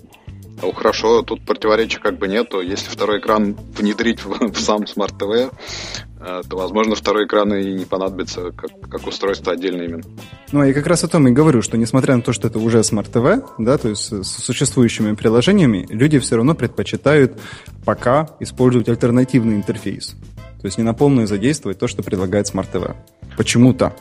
Ну, 0.61 0.71
хорошо, 0.71 1.21
тут 1.21 1.45
противоречия 1.45 1.99
как 1.99 2.17
бы 2.17 2.27
нету. 2.27 2.61
Если 2.61 2.89
второй 2.89 3.19
экран 3.19 3.55
внедрить 3.77 4.23
в, 4.23 4.51
в 4.51 4.59
сам 4.59 4.83
Smart 4.83 5.17
TV, 5.17 5.51
э, 6.19 6.41
то, 6.49 6.57
возможно, 6.57 6.95
второй 6.95 7.25
экран 7.25 7.53
и 7.53 7.73
не 7.73 7.85
понадобится 7.85 8.51
как, 8.51 8.71
как 8.89 9.05
устройство 9.05 9.51
отдельно 9.51 9.81
именно. 9.83 10.03
Ну, 10.51 10.63
я 10.63 10.73
как 10.73 10.87
раз 10.87 11.03
о 11.03 11.09
том 11.09 11.27
и 11.27 11.31
говорю, 11.31 11.61
что 11.61 11.77
несмотря 11.77 12.15
на 12.15 12.21
то, 12.21 12.31
что 12.31 12.47
это 12.47 12.59
уже 12.59 12.79
Smart 12.79 13.11
TV, 13.11 13.45
да, 13.57 13.77
то 13.77 13.89
есть 13.89 14.13
с 14.13 14.43
существующими 14.43 15.13
приложениями, 15.13 15.85
люди 15.89 16.19
все 16.19 16.37
равно 16.37 16.55
предпочитают 16.55 17.39
пока 17.83 18.29
использовать 18.39 18.87
альтернативный 18.87 19.55
интерфейс. 19.55 20.15
То 20.61 20.67
есть 20.67 20.77
не 20.77 20.83
на 20.83 20.93
полную 20.93 21.27
задействовать 21.27 21.79
то, 21.79 21.87
что 21.87 22.01
предлагает 22.01 22.47
Smart 22.47 22.71
TV. 22.71 22.95
Почему-то. 23.35 23.93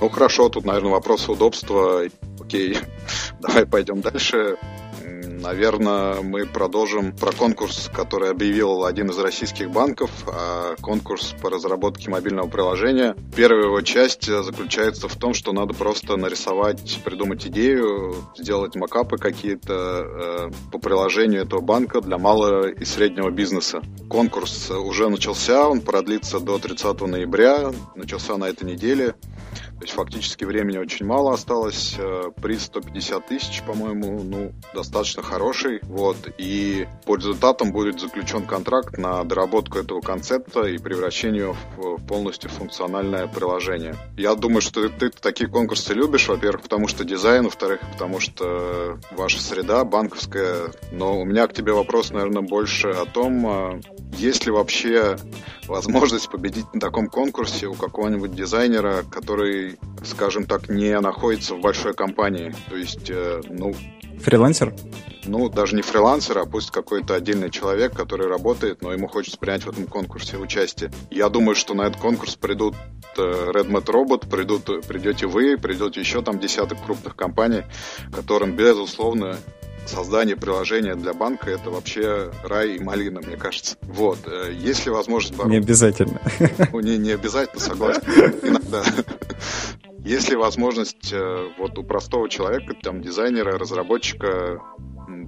Ну 0.00 0.08
хорошо, 0.08 0.48
тут, 0.48 0.64
наверное, 0.64 0.92
вопрос 0.92 1.28
удобства. 1.28 2.02
Окей, 2.40 2.78
давай 3.40 3.64
пойдем 3.64 4.00
дальше. 4.00 4.56
Наверное, 5.26 6.22
мы 6.22 6.46
продолжим 6.46 7.12
про 7.12 7.32
конкурс, 7.32 7.90
который 7.92 8.30
объявил 8.30 8.84
один 8.84 9.10
из 9.10 9.18
российских 9.18 9.70
банков, 9.70 10.10
а 10.26 10.76
конкурс 10.80 11.34
по 11.40 11.50
разработке 11.50 12.10
мобильного 12.10 12.48
приложения. 12.48 13.14
Первая 13.36 13.64
его 13.64 13.80
часть 13.82 14.26
заключается 14.26 15.08
в 15.08 15.16
том, 15.16 15.34
что 15.34 15.52
надо 15.52 15.74
просто 15.74 16.16
нарисовать, 16.16 17.00
придумать 17.04 17.46
идею, 17.46 18.14
сделать 18.36 18.76
макапы 18.76 19.18
какие-то 19.18 19.72
э, 19.74 20.50
по 20.72 20.78
приложению 20.78 21.42
этого 21.42 21.60
банка 21.60 22.00
для 22.00 22.18
малого 22.18 22.68
и 22.68 22.84
среднего 22.84 23.30
бизнеса. 23.30 23.82
Конкурс 24.08 24.70
уже 24.70 25.08
начался, 25.08 25.68
он 25.68 25.80
продлится 25.80 26.40
до 26.40 26.58
30 26.58 27.00
ноября, 27.02 27.72
начался 27.94 28.36
на 28.36 28.44
этой 28.44 28.64
неделе. 28.64 29.14
То 29.80 29.84
есть 29.84 29.94
фактически 29.94 30.44
времени 30.44 30.76
очень 30.76 31.06
мало 31.06 31.32
осталось. 31.32 31.94
Э, 31.98 32.30
приз 32.36 32.64
150 32.64 33.26
тысяч, 33.26 33.62
по-моему, 33.66 34.22
ну, 34.22 34.52
достаточно 34.74 35.22
хороший. 35.22 35.80
Вот. 35.84 36.16
И 36.36 36.86
по 37.06 37.16
результатам 37.16 37.72
будет 37.72 37.98
заключен 37.98 38.44
контракт 38.44 38.98
на 38.98 39.24
доработку 39.24 39.78
этого 39.78 40.02
концепта 40.02 40.66
и 40.66 40.76
превращение 40.76 41.56
в 41.78 41.96
полностью 42.06 42.50
функциональное 42.50 43.26
приложение. 43.26 43.96
Я 44.18 44.34
думаю, 44.34 44.60
что 44.60 44.86
ты, 44.86 45.08
ты 45.08 45.18
такие 45.18 45.48
конкурсы 45.48 45.94
любишь, 45.94 46.28
во-первых, 46.28 46.60
потому 46.60 46.86
что 46.86 47.04
дизайн, 47.04 47.44
во-вторых, 47.44 47.80
потому 47.90 48.20
что 48.20 48.98
ваша 49.12 49.40
среда 49.40 49.86
банковская. 49.86 50.74
Но 50.92 51.18
у 51.18 51.24
меня 51.24 51.46
к 51.46 51.54
тебе 51.54 51.72
вопрос, 51.72 52.10
наверное, 52.10 52.42
больше 52.42 52.88
о 52.88 53.06
том, 53.06 53.46
э, 53.46 53.80
есть 54.16 54.46
ли 54.46 54.52
вообще 54.52 55.16
возможность 55.66 56.30
победить 56.30 56.72
на 56.74 56.80
таком 56.80 57.08
конкурсе 57.08 57.66
у 57.66 57.74
какого-нибудь 57.74 58.34
дизайнера, 58.34 59.04
который, 59.10 59.78
скажем 60.04 60.44
так, 60.44 60.68
не 60.68 60.98
находится 61.00 61.54
в 61.54 61.60
большой 61.60 61.94
компании. 61.94 62.54
То 62.68 62.76
есть, 62.76 63.10
э, 63.10 63.40
ну... 63.48 63.74
Фрилансер? 64.20 64.74
Ну, 65.24 65.48
даже 65.48 65.76
не 65.76 65.82
фрилансер, 65.82 66.38
а 66.38 66.46
пусть 66.46 66.70
какой-то 66.70 67.14
отдельный 67.14 67.50
человек, 67.50 67.94
который 67.94 68.26
работает, 68.26 68.82
но 68.82 68.92
ему 68.92 69.06
хочется 69.06 69.38
принять 69.38 69.64
в 69.64 69.70
этом 69.70 69.86
конкурсе 69.86 70.36
участие. 70.36 70.90
Я 71.10 71.28
думаю, 71.28 71.54
что 71.54 71.74
на 71.74 71.82
этот 71.82 72.00
конкурс 72.00 72.36
придут 72.36 72.74
э, 73.16 73.20
Redmat 73.20 73.84
Robot, 73.84 74.28
придут, 74.28 74.86
придете 74.86 75.26
вы, 75.26 75.56
придет 75.56 75.96
еще 75.96 76.22
там 76.22 76.38
десяток 76.38 76.82
крупных 76.84 77.16
компаний, 77.16 77.62
которым, 78.12 78.56
безусловно, 78.56 79.38
создание 79.86 80.36
приложения 80.36 80.94
для 80.94 81.12
банка 81.12 81.50
это 81.50 81.70
вообще 81.70 82.30
рай 82.44 82.76
и 82.76 82.82
малина, 82.82 83.20
мне 83.20 83.36
кажется. 83.36 83.76
Вот. 83.82 84.18
Э, 84.26 84.52
если 84.52 84.90
возможность... 84.90 85.42
Не 85.44 85.56
обязательно. 85.56 86.20
Ну, 86.72 86.80
не, 86.80 86.98
не 86.98 87.12
обязательно, 87.12 87.60
согласен. 87.60 88.02
Иногда. 88.42 88.82
Есть 90.04 90.30
ли 90.30 90.36
возможность 90.36 91.12
э, 91.12 91.48
вот 91.58 91.78
у 91.78 91.82
простого 91.82 92.28
человека, 92.28 92.74
там, 92.82 93.02
дизайнера, 93.02 93.58
разработчика 93.58 94.60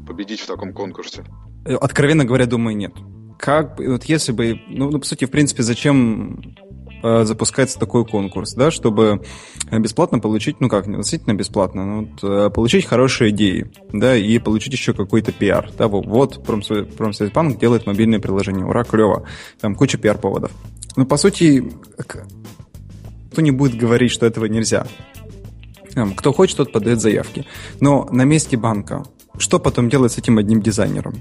победить 0.07 0.41
в 0.41 0.47
таком 0.47 0.73
конкурсе? 0.73 1.25
Откровенно 1.65 2.25
говоря, 2.25 2.47
думаю, 2.47 2.77
нет. 2.77 2.93
Как, 3.39 3.79
вот 3.79 4.05
если 4.05 4.33
бы, 4.33 4.61
ну, 4.69 4.91
ну, 4.91 4.99
по 4.99 5.05
сути, 5.05 5.25
в 5.27 5.31
принципе, 5.31 5.63
зачем 5.63 6.55
запускается 7.03 7.79
такой 7.79 8.05
конкурс, 8.05 8.55
да, 8.55 8.71
чтобы 8.71 9.23
бесплатно 9.71 10.19
получить, 10.19 10.61
ну 10.61 10.69
как, 10.69 10.87
не 10.87 10.95
относительно 10.95 11.35
бесплатно, 11.35 11.85
но 11.85 12.01
вот, 12.01 12.25
э, 12.25 12.51
получить 12.51 12.87
хорошие 12.87 13.31
идеи, 13.31 13.71
да, 13.93 14.17
и 14.17 14.39
получить 14.39 14.73
еще 14.73 14.93
какой-то 14.93 15.33
пиар. 15.33 15.71
Да, 15.77 15.89
вот, 15.89 16.07
вот 16.07 16.45
Промсвязьбанк 16.45 17.59
делает 17.59 17.87
мобильное 17.87 18.21
приложение, 18.21 18.65
ура, 18.67 18.85
клево, 18.85 19.25
там 19.61 19.75
куча 19.75 19.99
пиар-поводов. 19.99 20.51
Ну, 20.97 21.07
по 21.07 21.17
сути, 21.17 21.73
кто 23.33 23.41
не 23.41 23.51
будет 23.51 23.77
говорить, 23.77 24.13
что 24.13 24.27
этого 24.27 24.47
нельзя. 24.47 24.87
Кто 26.17 26.33
хочет, 26.33 26.57
тот 26.57 26.73
подает 26.73 27.01
заявки. 27.01 27.47
Но 27.81 28.09
на 28.11 28.25
месте 28.25 28.57
банка 28.57 29.05
что 29.39 29.59
потом 29.59 29.89
делать 29.89 30.13
с 30.13 30.19
этим 30.19 30.39
одним 30.39 30.61
дизайнером? 30.61 31.15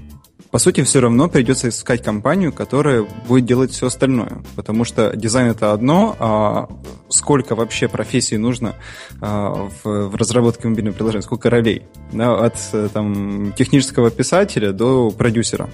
По 0.52 0.58
сути, 0.58 0.82
все 0.82 1.00
равно 1.00 1.30
придется 1.30 1.70
искать 1.70 2.04
компанию, 2.04 2.52
которая 2.52 3.06
будет 3.26 3.46
делать 3.46 3.70
все 3.72 3.86
остальное. 3.86 4.42
Потому 4.54 4.84
что 4.84 5.16
дизайн 5.16 5.50
это 5.50 5.72
одно, 5.72 6.14
а 6.18 6.68
сколько 7.08 7.54
вообще 7.54 7.88
профессий 7.88 8.36
нужно 8.36 8.74
а, 9.22 9.70
в, 9.82 10.14
разработке 10.14 10.68
мобильного 10.68 10.94
приложения, 10.94 11.22
сколько 11.22 11.48
ролей. 11.48 11.84
Да, 12.12 12.34
от 12.34 12.56
там, 12.92 13.54
технического 13.54 14.10
писателя 14.10 14.72
до 14.72 15.10
продюсера, 15.10 15.70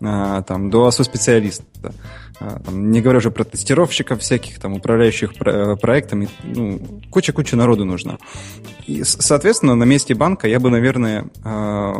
а, 0.00 0.40
там, 0.42 0.70
до 0.70 0.90
специалиста. 0.90 1.92
А, 2.42 2.60
не 2.72 3.00
говоря 3.00 3.18
уже 3.18 3.30
про 3.30 3.44
тестировщиков 3.44 4.20
всяких, 4.20 4.58
там, 4.58 4.74
управляющих 4.74 5.34
про- 5.34 5.76
проектами, 5.76 6.28
ну, 6.42 6.80
куча-куча 7.10 7.56
народу 7.56 7.84
нужна. 7.84 8.18
И, 8.86 9.04
соответственно, 9.04 9.74
на 9.76 9.84
месте 9.84 10.14
банка 10.14 10.48
я 10.48 10.58
бы, 10.58 10.70
наверное, 10.70 11.30
э, 11.44 11.92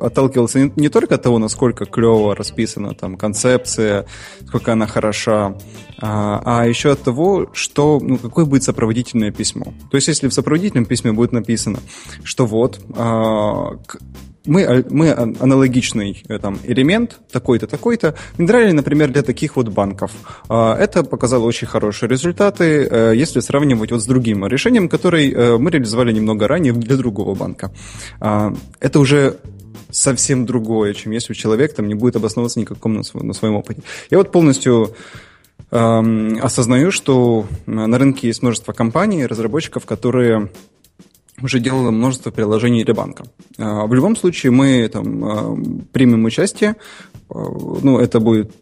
отталкивался 0.00 0.70
не, 0.76 0.88
только 0.88 1.16
от 1.16 1.22
того, 1.22 1.38
насколько 1.38 1.84
клево 1.84 2.34
расписана 2.34 2.94
там 2.94 3.16
концепция, 3.16 4.06
сколько 4.46 4.72
она 4.72 4.86
хороша, 4.86 5.58
а, 6.00 6.42
а 6.44 6.66
еще 6.66 6.92
от 6.92 7.02
того, 7.02 7.50
что, 7.52 8.00
ну, 8.00 8.16
какое 8.16 8.46
будет 8.46 8.62
сопроводительное 8.62 9.30
письмо. 9.30 9.74
То 9.90 9.96
есть, 9.96 10.08
если 10.08 10.28
в 10.28 10.32
сопроводительном 10.32 10.86
письме 10.86 11.12
будет 11.12 11.32
написано, 11.32 11.80
что 12.24 12.46
вот, 12.46 12.80
э, 12.96 13.96
мы, 14.46 14.64
а, 14.64 14.84
мы 14.90 15.10
аналогичный 15.10 16.22
э, 16.28 16.38
там, 16.38 16.58
элемент, 16.64 17.20
такой-то, 17.30 17.66
такой-то, 17.66 18.14
внедряли, 18.36 18.72
например, 18.72 19.10
для 19.10 19.22
таких 19.22 19.56
вот 19.56 19.68
банков. 19.68 20.12
А, 20.48 20.76
это 20.76 21.04
показало 21.04 21.44
очень 21.44 21.66
хорошие 21.66 22.08
результаты, 22.08 22.88
э, 22.90 23.12
если 23.14 23.40
сравнивать 23.40 23.92
вот 23.92 24.02
с 24.02 24.06
другим 24.06 24.46
решением, 24.46 24.88
которое 24.88 25.30
э, 25.30 25.58
мы 25.58 25.70
реализовали 25.70 26.12
немного 26.12 26.48
ранее 26.48 26.72
для 26.72 26.96
другого 26.96 27.34
банка. 27.34 27.72
А, 28.20 28.52
это 28.80 28.98
уже 28.98 29.36
совсем 29.90 30.46
другое, 30.46 30.94
чем 30.94 31.12
если 31.12 31.34
человек 31.34 31.74
там 31.74 31.86
не 31.86 31.94
будет 31.94 32.16
обосновываться 32.16 32.58
никаком 32.58 32.94
на, 32.94 33.02
своем, 33.02 33.26
на 33.26 33.34
своем 33.34 33.54
опыте. 33.54 33.82
Я 34.10 34.18
вот 34.18 34.32
полностью 34.32 34.94
эм, 35.70 36.38
осознаю, 36.42 36.90
что 36.90 37.46
на 37.66 37.98
рынке 37.98 38.26
есть 38.26 38.42
множество 38.42 38.72
компаний, 38.72 39.26
разработчиков, 39.26 39.84
которые 39.84 40.50
уже 41.40 41.60
делала 41.60 41.90
множество 41.90 42.30
приложений 42.30 42.84
для 42.84 42.94
банка. 42.94 43.24
А, 43.58 43.86
в 43.86 43.94
любом 43.94 44.16
случае 44.16 44.52
мы 44.52 44.88
там 44.88 45.24
а, 45.24 45.56
примем 45.92 46.24
участие, 46.24 46.76
ну, 47.34 47.98
это 47.98 48.20
будет... 48.20 48.52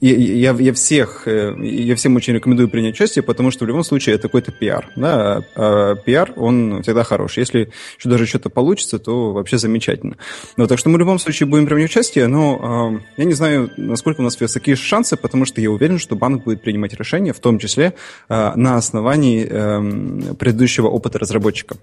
Я, 0.00 0.52
я, 0.52 0.72
всех, 0.72 1.26
э, 1.26 1.54
я 1.62 1.96
всем 1.96 2.16
очень 2.16 2.34
рекомендую 2.34 2.68
принять 2.68 2.94
участие, 2.94 3.22
потому 3.22 3.50
что 3.50 3.64
в 3.64 3.68
любом 3.68 3.84
случае 3.84 4.14
это 4.14 4.28
какой-то 4.28 4.52
пиар. 4.52 4.90
Да? 4.96 5.42
А 5.54 5.94
пиар, 5.96 6.32
он 6.36 6.82
всегда 6.82 7.04
хорош. 7.04 7.36
Если 7.36 7.70
еще 7.98 8.08
даже 8.08 8.26
что-то 8.26 8.50
получится, 8.50 8.98
то 8.98 9.32
вообще 9.32 9.58
замечательно. 9.58 10.16
Ну, 10.56 10.66
так 10.66 10.78
что 10.78 10.88
мы 10.88 10.96
в 10.96 11.00
любом 11.00 11.18
случае 11.18 11.46
будем 11.46 11.66
принимать 11.66 11.90
участие, 11.90 12.26
но 12.26 13.00
я 13.16 13.24
не 13.24 13.34
знаю, 13.34 13.70
насколько 13.76 14.20
у 14.20 14.24
нас 14.24 14.38
высокие 14.40 14.76
шансы, 14.76 15.16
потому 15.16 15.44
что 15.44 15.60
я 15.60 15.70
уверен, 15.70 15.98
что 15.98 16.16
банк 16.16 16.44
будет 16.44 16.62
принимать 16.62 16.94
решения, 16.94 17.32
в 17.32 17.40
том 17.40 17.58
числе 17.58 17.94
на 18.28 18.76
основании 18.76 19.46
эм, 19.46 20.36
предыдущего 20.36 20.88
опыта 20.88 21.18
разработчика. 21.18 21.76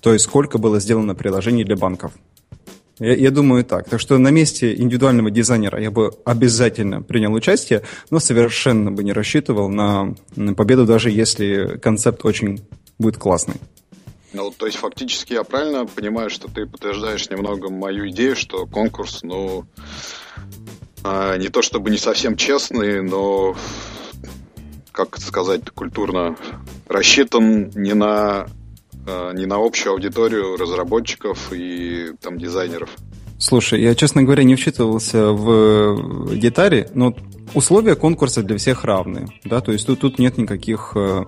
То 0.00 0.12
есть 0.12 0.24
сколько 0.24 0.58
было 0.58 0.80
сделано 0.80 1.14
приложений 1.14 1.64
для 1.64 1.76
банков. 1.76 2.12
Я, 2.98 3.14
я 3.14 3.30
думаю 3.30 3.64
так. 3.64 3.88
Так 3.88 4.00
что 4.00 4.18
на 4.18 4.28
месте 4.28 4.74
индивидуального 4.74 5.30
дизайнера 5.30 5.80
я 5.80 5.90
бы 5.90 6.12
обязательно 6.24 7.02
принял 7.02 7.32
участие, 7.32 7.82
но 8.10 8.20
совершенно 8.20 8.90
бы 8.90 9.02
не 9.02 9.12
рассчитывал 9.12 9.68
на, 9.68 10.14
на 10.36 10.54
победу, 10.54 10.86
даже 10.86 11.10
если 11.10 11.78
концепт 11.78 12.24
очень 12.24 12.62
будет 12.98 13.16
классный. 13.16 13.56
Ну, 14.32 14.50
то 14.50 14.66
есть 14.66 14.78
фактически 14.78 15.34
я 15.34 15.44
правильно 15.44 15.84
понимаю, 15.84 16.30
что 16.30 16.48
ты 16.48 16.66
подтверждаешь 16.66 17.28
немного 17.28 17.70
мою 17.70 18.08
идею, 18.10 18.34
что 18.34 18.66
конкурс, 18.66 19.20
ну, 19.22 19.66
а, 21.04 21.36
не 21.36 21.48
то 21.48 21.60
чтобы 21.60 21.90
не 21.90 21.98
совсем 21.98 22.36
честный, 22.36 23.02
но, 23.02 23.54
как 24.90 25.18
сказать 25.18 25.68
культурно, 25.70 26.36
рассчитан 26.88 27.70
не 27.74 27.92
на, 27.92 28.46
не 29.06 29.46
на 29.46 29.56
общую 29.56 29.92
аудиторию 29.92 30.56
разработчиков 30.56 31.52
и 31.52 32.12
там 32.20 32.38
дизайнеров. 32.38 32.90
Слушай, 33.38 33.82
я, 33.82 33.94
честно 33.94 34.22
говоря, 34.22 34.44
не 34.44 34.54
вчитывался 34.54 35.32
в 35.32 36.36
детали, 36.36 36.88
но 36.94 37.14
условия 37.54 37.96
конкурса 37.96 38.42
для 38.42 38.56
всех 38.56 38.84
равны, 38.84 39.26
да, 39.44 39.60
то 39.60 39.72
есть 39.72 39.86
тут, 39.86 40.00
тут 40.00 40.18
нет 40.20 40.38
никаких 40.38 40.92
э, 40.94 41.24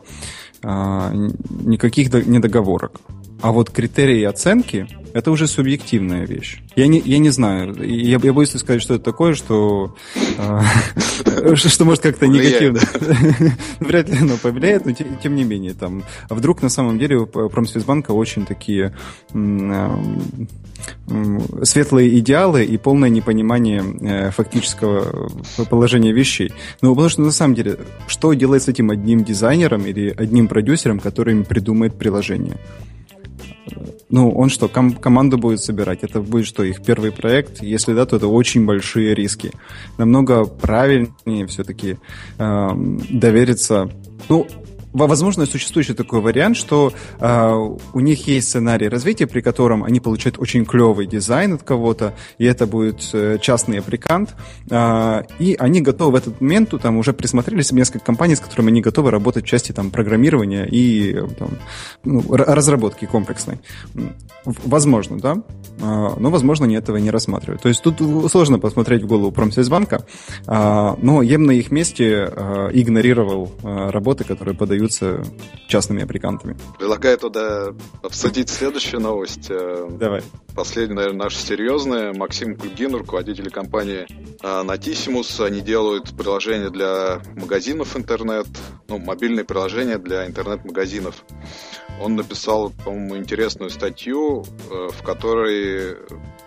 никаких 0.63 2.13
недоговорок. 2.13 3.01
А 3.43 3.51
вот 3.51 3.71
критерии 3.71 4.23
оценки– 4.23 4.87
это 5.15 5.31
уже 5.31 5.47
субъективная 5.47 6.27
вещь. 6.27 6.61
Я 6.75 6.89
не, 6.89 6.99
я 6.99 7.19
не 7.19 7.31
знаю. 7.31 7.77
Я, 7.81 8.19
я 8.21 8.33
боюсь 8.33 8.51
сказать, 8.51 8.83
что 8.83 8.95
это 8.95 9.05
такое, 9.05 9.35
что, 9.35 9.95
э, 10.39 11.55
что 11.55 11.85
может 11.85 12.03
как-то 12.03 12.27
негативно. 12.27 12.81
Вряд 13.81 14.09
ли 14.09 14.19
оно 14.19 14.37
повлияет, 14.37 14.85
но 14.85 14.93
тем, 14.93 15.37
не 15.37 15.45
менее. 15.45 15.73
Там, 15.75 16.03
а 16.29 16.35
вдруг 16.35 16.63
на 16.63 16.69
самом 16.69 16.99
деле 16.99 17.19
у 17.19 17.27
Промсвязьбанка 17.27 18.11
очень 18.11 18.45
такие 18.45 18.93
э, 19.33 19.97
светлые 21.63 22.19
идеалы 22.19 22.65
и 22.65 22.77
полное 22.77 23.09
непонимание 23.09 23.85
э, 24.01 24.31
фактического 24.33 25.31
положения 25.71 26.11
вещей. 26.11 26.53
Ну, 26.83 26.91
потому 26.91 27.09
что 27.09 27.23
на 27.23 27.31
самом 27.31 27.55
деле, 27.55 27.79
что 28.09 28.33
делать 28.33 28.65
с 28.65 28.69
этим 28.69 28.91
одним 28.91 29.23
дизайнером 29.23 29.87
или 29.87 30.13
одним 30.17 30.49
продюсером, 30.49 30.99
который 30.99 31.45
придумает 31.45 31.97
приложение? 31.97 32.59
Ну, 34.11 34.31
он 34.31 34.49
что, 34.49 34.69
ком- 34.69 34.95
команду 34.95 35.39
будет 35.39 35.61
собирать? 35.61 36.03
Это 36.03 36.21
будет 36.21 36.47
что, 36.47 36.63
их 36.63 36.83
первый 36.83 37.13
проект? 37.13 37.63
Если 37.63 37.95
да, 37.95 38.07
то 38.07 38.17
это 38.17 38.29
очень 38.29 38.65
большие 38.65 39.15
риски. 39.15 39.53
Намного 39.99 40.45
правильнее 40.45 41.47
все-таки 41.47 41.97
э, 42.39 42.69
довериться. 43.11 43.91
Ну, 44.29 44.47
возможно, 44.95 45.47
существует 45.47 45.97
такой 45.97 46.21
вариант, 46.21 46.57
что 46.57 46.93
э, 47.19 47.53
у 47.93 48.01
них 48.01 48.27
есть 48.27 48.49
сценарий 48.49 48.89
развития, 48.89 49.27
при 49.27 49.41
котором 49.41 49.85
они 49.85 50.01
получают 50.01 50.39
очень 50.39 50.65
клевый 50.65 51.07
дизайн 51.07 51.55
от 51.55 51.63
кого-то, 51.63 52.15
и 52.39 52.45
это 52.45 52.67
будет 52.67 53.11
э, 53.13 53.39
частный 53.41 53.81
аппликант, 53.81 54.35
э, 54.71 55.23
и 55.39 55.57
они 55.59 55.81
готовы 55.81 56.13
в 56.13 56.15
этот 56.15 56.41
момент, 56.41 56.71
там 56.81 56.97
уже 56.97 57.13
присмотрелись 57.13 57.73
несколько 57.73 58.05
компаний, 58.05 58.37
с 58.37 58.41
которыми 58.41 58.69
они 58.69 58.81
готовы 58.81 59.11
работать 59.11 59.45
в 59.45 59.49
части 59.49 59.73
там, 59.73 59.91
программирования 59.91 60.65
и 60.65 61.15
там, 61.39 61.51
ну, 62.05 62.23
разработки 62.31 63.05
комплексной. 63.05 63.61
Возможно, 64.45 65.19
да, 65.19 65.35
э, 65.35 66.11
но, 66.19 66.31
возможно, 66.31 66.67
они 66.67 66.77
этого 66.77 66.99
не 66.99 67.11
рассматривают. 67.11 67.63
То 67.63 67.69
есть 67.69 67.83
тут 67.83 68.01
сложно 68.31 68.59
посмотреть 68.59 69.03
в 69.03 69.07
голову 69.07 69.33
Промсвязьбанка, 69.33 70.05
э, 70.47 70.95
но 71.01 71.23
я 71.23 71.39
бы 71.39 71.47
на 71.47 71.53
их 71.53 71.71
месте 71.71 72.29
э, 72.31 72.71
игнорировал 72.73 73.51
э, 73.63 73.91
работы, 73.91 74.25
которые 74.25 74.55
подают 74.55 74.84
продаются 74.85 75.23
частными 75.67 76.03
аппликантами. 76.03 76.57
Предлагаю 76.79 77.19
туда 77.19 77.75
обсудить 78.03 78.51
следующую 78.51 79.01
новость. 79.01 79.47
Э, 79.49 79.89
Давай. 79.91 80.23
Последняя, 80.55 80.95
наверное, 80.95 81.25
наша 81.25 81.39
серьезная. 81.39 82.13
Максим 82.13 82.57
Кульгин, 82.57 82.95
руководитель 82.95 83.51
компании 83.51 84.07
Natissimus. 84.43 85.45
Они 85.45 85.61
делают 85.61 86.17
приложение 86.17 86.71
для 86.71 87.23
магазинов 87.35 87.97
интернет, 87.97 88.47
ну, 88.89 88.99
мобильные 88.99 89.45
приложения 89.45 89.99
для 89.99 90.27
интернет-магазинов. 90.27 91.25
Он 92.01 92.17
написал, 92.17 92.71
по-моему, 92.85 93.17
интересную 93.17 93.71
статью, 93.71 94.45
э, 94.71 94.89
в 94.93 95.03
которой 95.03 95.97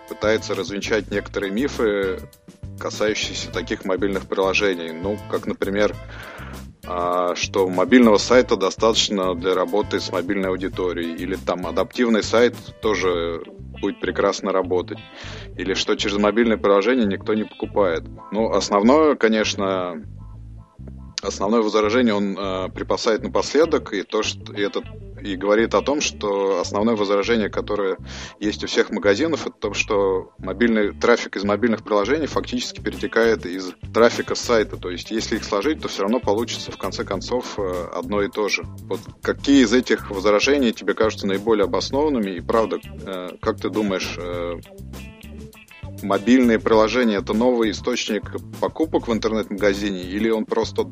пытается 0.08 0.54
развенчать 0.54 1.10
некоторые 1.10 1.50
мифы, 1.50 2.20
касающиеся 2.78 3.50
таких 3.50 3.84
мобильных 3.84 4.26
приложений. 4.26 4.92
Ну, 5.02 5.18
как, 5.30 5.46
например, 5.46 5.94
что 7.34 7.68
мобильного 7.68 8.18
сайта 8.18 8.56
достаточно 8.56 9.34
для 9.34 9.54
работы 9.54 10.00
с 10.00 10.10
мобильной 10.10 10.48
аудиторией, 10.48 11.14
или 11.14 11.36
там 11.36 11.66
адаптивный 11.66 12.22
сайт 12.22 12.54
тоже 12.80 13.42
будет 13.80 14.00
прекрасно 14.00 14.52
работать, 14.52 14.98
или 15.56 15.74
что 15.74 15.96
через 15.96 16.16
мобильное 16.16 16.56
приложение 16.56 17.06
никто 17.06 17.34
не 17.34 17.44
покупает. 17.44 18.04
Ну, 18.32 18.50
основное, 18.50 19.14
конечно, 19.16 20.02
основное 21.22 21.62
возражение 21.62 22.14
он 22.14 22.36
э, 22.38 22.68
припасает 22.74 23.22
напоследок, 23.22 23.92
и 23.92 24.02
то, 24.02 24.22
что 24.22 24.52
и 24.52 24.62
это 24.62 24.82
и 25.22 25.36
говорит 25.36 25.74
о 25.74 25.82
том, 25.82 26.00
что 26.00 26.60
основное 26.60 26.96
возражение, 26.96 27.48
которое 27.48 27.98
есть 28.40 28.64
у 28.64 28.66
всех 28.66 28.90
магазинов, 28.90 29.46
это 29.46 29.56
то, 29.58 29.74
что 29.74 30.32
мобильный 30.38 30.92
трафик 30.92 31.36
из 31.36 31.44
мобильных 31.44 31.84
приложений 31.84 32.26
фактически 32.26 32.80
перетекает 32.80 33.46
из 33.46 33.72
трафика 33.92 34.34
сайта. 34.34 34.76
То 34.76 34.90
есть, 34.90 35.10
если 35.10 35.36
их 35.36 35.44
сложить, 35.44 35.80
то 35.80 35.88
все 35.88 36.02
равно 36.02 36.20
получится 36.20 36.72
в 36.72 36.78
конце 36.78 37.04
концов 37.04 37.58
э, 37.58 37.88
одно 37.94 38.22
и 38.22 38.28
то 38.28 38.48
же. 38.48 38.64
Вот 38.82 39.00
какие 39.22 39.64
из 39.64 39.72
этих 39.72 40.10
возражений 40.10 40.72
тебе 40.72 40.94
кажутся 40.94 41.26
наиболее 41.26 41.64
обоснованными? 41.64 42.30
И 42.30 42.40
правда, 42.40 42.78
э, 42.84 43.30
как 43.40 43.60
ты 43.60 43.70
думаешь, 43.70 44.16
э, 44.18 44.60
мобильные 46.02 46.58
приложения 46.58 47.16
это 47.16 47.34
новый 47.34 47.70
источник 47.70 48.36
покупок 48.60 49.08
в 49.08 49.12
интернет-магазине 49.12 50.02
или 50.02 50.30
он 50.30 50.44
просто 50.44 50.90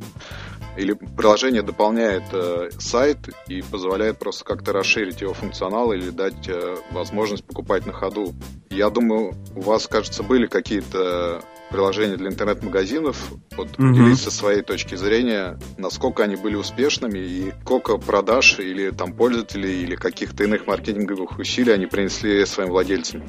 или 0.76 0.92
приложение 0.92 1.62
дополняет 1.62 2.24
э, 2.32 2.70
сайт 2.78 3.18
и 3.48 3.62
позволяет 3.62 4.18
просто 4.18 4.44
как-то 4.44 4.72
расширить 4.72 5.20
его 5.20 5.34
функционал 5.34 5.92
или 5.92 6.10
дать 6.10 6.48
э, 6.48 6.76
возможность 6.92 7.44
покупать 7.44 7.86
на 7.86 7.92
ходу. 7.92 8.34
Я 8.70 8.90
думаю, 8.90 9.34
у 9.54 9.62
вас, 9.62 9.86
кажется, 9.86 10.22
были 10.22 10.46
какие-то 10.46 11.42
приложения 11.70 12.16
для 12.16 12.28
интернет-магазинов. 12.28 13.16
Вот 13.56 13.68
mm-hmm. 13.68 13.88
поделитесь 13.88 14.22
со 14.22 14.30
своей 14.30 14.62
точки 14.62 14.94
зрения, 14.94 15.58
насколько 15.78 16.24
они 16.24 16.36
были 16.36 16.54
успешными 16.54 17.18
и 17.18 17.52
сколько 17.62 17.96
продаж 17.96 18.58
или 18.58 18.90
там 18.90 19.12
пользователей 19.12 19.82
или 19.82 19.96
каких-то 19.96 20.44
иных 20.44 20.66
маркетинговых 20.66 21.38
усилий 21.38 21.72
они 21.72 21.86
принесли 21.86 22.44
своим 22.46 22.70
владельцам. 22.70 23.22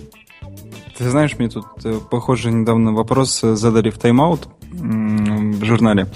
Ты 0.97 1.09
знаешь, 1.09 1.37
мне 1.37 1.49
тут, 1.49 1.65
э, 1.83 1.99
похоже, 2.11 2.51
недавно 2.51 2.93
вопрос 2.93 3.39
задали 3.41 3.89
в 3.89 3.97
тайм-аут 3.97 4.47
в 4.71 5.63
журнале. 5.63 6.07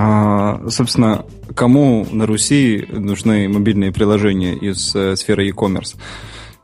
А, 0.00 0.60
собственно, 0.70 1.26
кому 1.56 2.06
на 2.12 2.24
Руси 2.24 2.86
нужны 2.88 3.48
мобильные 3.48 3.90
приложения 3.90 4.54
из 4.54 4.94
э, 4.94 5.16
сферы 5.16 5.48
e-commerce? 5.48 5.96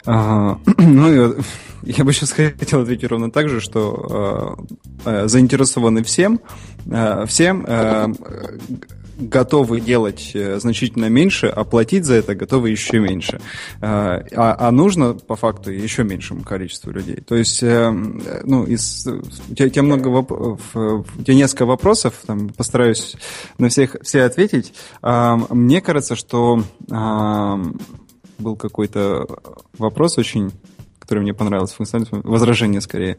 А, 0.07 0.57
ну, 0.79 1.12
я, 1.12 1.33
я 1.83 2.05
бы 2.05 2.12
сейчас 2.12 2.31
хотел 2.31 2.83
ответить 2.83 3.11
ровно 3.11 3.33
так 3.33 3.49
же, 3.49 3.61
что 3.61 4.57
э, 5.05 5.27
заинтересованы 5.27 6.05
всем, 6.05 6.38
э, 6.87 7.25
всем 7.27 7.64
э, 7.66 8.07
готовы 9.18 9.81
делать 9.81 10.33
э, 10.35 10.59
значительно 10.59 11.09
меньше, 11.09 11.46
а 11.46 11.64
платить 11.64 12.05
за 12.05 12.14
это 12.14 12.35
готовы 12.35 12.70
еще 12.70 12.98
меньше. 12.98 13.40
Э, 13.81 14.22
а, 14.35 14.57
а 14.59 14.70
нужно, 14.70 15.14
по 15.14 15.37
факту, 15.37 15.70
еще 15.70 16.05
меньшему 16.05 16.42
количеству 16.42 16.90
людей. 16.90 17.16
То 17.16 17.35
есть, 17.35 17.62
э, 17.62 17.90
ну, 17.90 18.64
из, 18.64 19.07
у, 19.07 19.55
тебя, 19.55 19.66
у 19.66 19.68
тебя 19.68 19.83
много 19.83 20.09
воп... 20.09 20.33
у 20.33 21.22
тебя 21.22 21.35
несколько 21.35 21.66
вопросов, 21.66 22.14
там, 22.27 22.48
постараюсь 22.48 23.16
на 23.59 23.68
всех 23.68 23.96
все 24.03 24.22
ответить. 24.22 24.72
Мне 25.03 25.81
кажется, 25.81 26.16
что 26.16 26.62
был 28.38 28.57
какой-то 28.57 29.27
вопрос 29.79 30.18
очень, 30.18 30.53
который 30.98 31.20
мне 31.20 31.35
понравился, 31.35 31.77
возражение 31.79 32.81
скорее. 32.81 33.18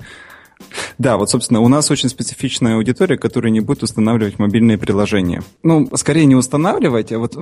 Да, 0.98 1.18
вот, 1.18 1.30
собственно, 1.30 1.60
у 1.62 1.68
нас 1.68 1.92
очень 1.92 2.10
специфичная 2.10 2.76
аудитория, 2.76 3.18
которая 3.18 3.52
не 3.52 3.60
будет 3.60 3.84
устанавливать 3.84 4.40
мобильные 4.40 4.78
приложения. 4.78 5.44
Ну, 5.64 5.90
скорее 5.96 6.26
не 6.26 6.36
устанавливать, 6.36 7.12
а 7.12 7.20
вот 7.20 7.36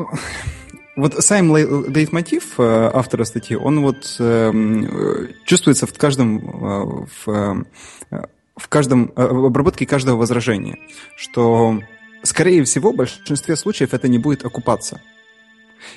вот 0.95 1.15
сам 1.23 1.55
лейтмотив 1.55 2.59
э, 2.59 2.91
автора 2.93 3.23
статьи, 3.23 3.55
он 3.55 3.81
вот 3.81 4.15
э, 4.19 5.27
чувствуется 5.45 5.87
в 5.87 5.93
каждом, 5.97 6.37
э, 6.37 7.05
в, 7.25 7.65
в 8.55 8.67
каждом, 8.69 9.11
в 9.15 9.45
обработке 9.45 9.87
каждого 9.87 10.17
возражения, 10.17 10.77
что, 11.15 11.79
скорее 12.21 12.63
всего, 12.63 12.91
в 12.91 12.95
большинстве 12.95 13.55
случаев 13.55 13.95
это 13.95 14.07
не 14.07 14.19
будет 14.19 14.45
окупаться. 14.45 15.01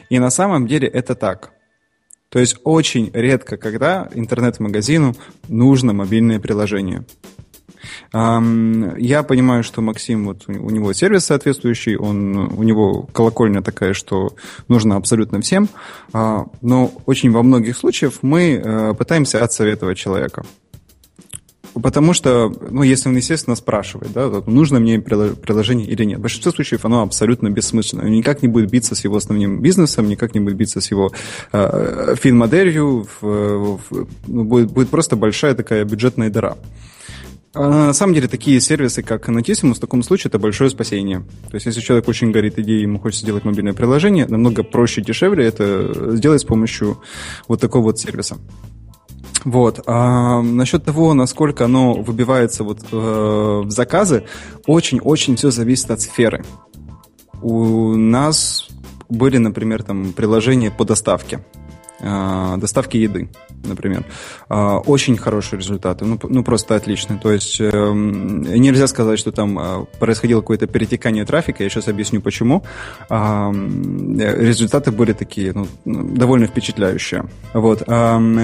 И 0.09 0.19
на 0.19 0.31
самом 0.31 0.67
деле 0.67 0.89
это 0.89 1.15
так. 1.15 1.53
То 2.29 2.39
есть 2.39 2.57
очень 2.65 3.11
редко, 3.13 3.57
когда 3.57 4.09
интернет-магазину 4.15 5.15
нужно 5.49 5.93
мобильное 5.93 6.41
приложение. 6.41 7.05
Я 8.13 9.23
понимаю, 9.23 9.63
что 9.63 9.81
Максим, 9.81 10.27
вот 10.27 10.45
у 10.49 10.71
него 10.71 10.93
сервис 10.93 11.27
соответствующий, 11.27 11.97
он, 11.97 12.37
у 12.37 12.63
него 12.63 13.03
колокольня 13.13 13.63
такая, 13.63 13.93
что 13.95 14.35
нужно 14.69 14.97
абсолютно 14.97 15.41
всем, 15.41 15.69
а, 16.13 16.47
но 16.63 16.93
очень 17.07 17.31
во 17.31 17.43
многих 17.43 17.77
случаях 17.77 18.15
мы 18.23 18.55
э, 18.55 18.95
пытаемся 18.95 19.43
отсоветовать 19.43 19.99
человека. 19.99 20.45
Потому 21.83 22.15
что, 22.15 22.53
ну, 22.71 22.83
если 22.83 23.09
он, 23.09 23.17
естественно, 23.17 23.55
спрашивает, 23.55 24.13
да, 24.13 24.43
нужно 24.47 24.81
мне 24.81 24.99
приложение 24.99 25.87
или 25.87 26.05
нет. 26.05 26.19
В 26.19 26.23
большинстве 26.23 26.53
случаев 26.53 26.85
оно 26.85 27.03
абсолютно 27.03 27.51
бессмысленно. 27.51 28.05
Он 28.05 28.11
никак 28.11 28.43
не 28.43 28.49
будет 28.49 28.71
биться 28.71 28.95
с 28.95 29.05
его 29.05 29.17
основным 29.17 29.61
бизнесом, 29.61 30.09
никак 30.09 30.35
не 30.35 30.41
будет 30.41 30.57
биться 30.57 30.81
с 30.81 30.91
его 30.91 31.13
э, 31.53 32.15
фин-моделью. 32.19 33.07
Ну, 33.21 34.45
будет, 34.45 34.71
будет 34.71 34.89
просто 34.89 35.17
большая 35.17 35.55
такая 35.55 35.85
бюджетная 35.85 36.31
дыра. 36.31 36.57
А 37.53 37.87
на 37.87 37.93
самом 37.95 38.13
деле 38.15 38.29
такие 38.29 38.61
сервисы, 38.61 39.03
как 39.03 39.29
Notissimo, 39.29 39.73
в 39.75 39.79
таком 39.79 40.03
случае 40.03 40.29
это 40.29 40.39
большое 40.39 40.69
спасение. 40.69 41.21
То 41.51 41.55
есть 41.55 41.67
если 41.67 41.81
человек 41.81 42.07
очень 42.07 42.31
горит 42.31 42.59
идеей, 42.59 42.83
ему 42.83 42.99
хочется 42.99 43.23
сделать 43.23 43.45
мобильное 43.45 43.73
приложение, 43.73 44.27
намного 44.27 44.63
проще 44.63 45.01
и 45.01 45.05
дешевле 45.05 45.47
это 45.47 46.17
сделать 46.17 46.43
с 46.43 46.45
помощью 46.45 47.01
вот 47.49 47.61
такого 47.61 47.85
вот 47.85 47.99
сервиса. 47.99 48.37
Вот. 49.47 49.81
А 49.87 50.43
насчет 50.43 50.85
того, 50.85 51.15
насколько 51.15 51.67
оно 51.67 51.95
выбивается 51.95 52.65
вот 52.65 52.81
э, 52.91 52.97
в 52.97 53.71
заказы, 53.71 54.25
очень-очень 54.67 55.37
все 55.37 55.53
зависит 55.53 55.89
от 55.93 56.01
сферы. 56.01 56.45
У 57.43 57.95
нас 57.95 58.67
были, 59.09 59.39
например, 59.39 59.85
там 59.85 60.13
приложения 60.13 60.73
по 60.73 60.85
доставке, 60.85 61.45
э, 62.01 62.55
доставке 62.57 63.01
еды 63.01 63.31
например, 63.65 64.05
а, 64.49 64.79
очень 64.79 65.17
хорошие 65.17 65.59
результаты, 65.59 66.05
ну, 66.05 66.19
ну 66.23 66.45
просто 66.45 66.77
отличные. 66.77 67.19
То 67.19 67.33
есть 67.33 67.61
эм, 67.61 68.43
нельзя 68.43 68.87
сказать, 68.87 69.19
что 69.19 69.33
там 69.33 69.59
а, 69.59 69.85
происходило 69.99 70.41
какое-то 70.41 70.67
перетекание 70.67 71.25
трафика, 71.25 71.63
я 71.63 71.71
сейчас 71.71 71.89
объясню 71.89 72.21
почему. 72.21 72.65
А, 73.09 73.51
результаты 73.53 74.93
были 74.93 75.13
такие, 75.13 75.53
ну, 75.53 75.67
довольно 75.85 76.47
впечатляющие. 76.47 77.25
Вот. 77.53 77.87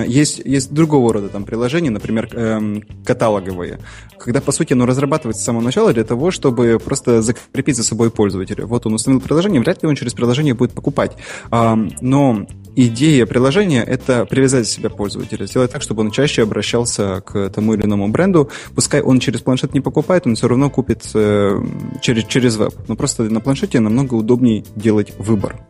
Есть, 0.06 0.40
есть 0.44 0.72
другого 0.72 1.12
рода 1.12 1.28
там 1.28 1.44
приложения, 1.44 1.90
например, 1.90 2.28
эм, 2.32 2.82
каталоговые, 3.04 3.78
когда, 4.18 4.40
по 4.40 4.52
сути, 4.52 4.72
оно 4.72 4.86
разрабатывается 4.86 5.42
с 5.42 5.44
самого 5.44 5.62
начала 5.62 5.92
для 5.92 6.04
того, 6.04 6.30
чтобы 6.30 6.78
просто 6.84 7.22
закрепить 7.22 7.76
за 7.76 7.84
собой 7.84 8.10
пользователя. 8.10 8.66
Вот 8.66 8.86
он 8.86 8.94
установил 8.94 9.20
приложение, 9.20 9.60
вряд 9.60 9.82
ли 9.82 9.88
он 9.88 9.94
через 9.94 10.14
приложение 10.14 10.54
будет 10.54 10.72
покупать. 10.72 11.16
Но 11.50 12.46
идея 12.76 13.26
приложения— 13.26 13.82
это 13.86 14.24
привязать 14.24 14.66
себя 14.66 14.90
пользователя, 14.90 15.46
сделать 15.46 15.70
так, 15.70 15.82
чтобы 15.82 16.02
он 16.02 16.10
чаще 16.10 16.42
обращался 16.42 17.20
к 17.20 17.50
тому 17.50 17.74
или 17.74 17.84
иному 17.84 18.08
бренду. 18.08 18.50
Пускай 18.74 19.00
он 19.02 19.20
через 19.20 19.40
планшет 19.40 19.74
не 19.74 19.80
покупает, 19.80 20.26
он 20.26 20.34
все 20.34 20.48
равно 20.48 20.70
купит 20.70 21.08
э, 21.14 21.62
через, 22.00 22.24
через 22.24 22.56
веб. 22.56 22.74
Но 22.88 22.96
просто 22.96 23.24
на 23.24 23.40
планшете 23.40 23.80
намного 23.80 24.14
удобнее 24.14 24.64
делать 24.76 25.12
выбор. 25.18 25.60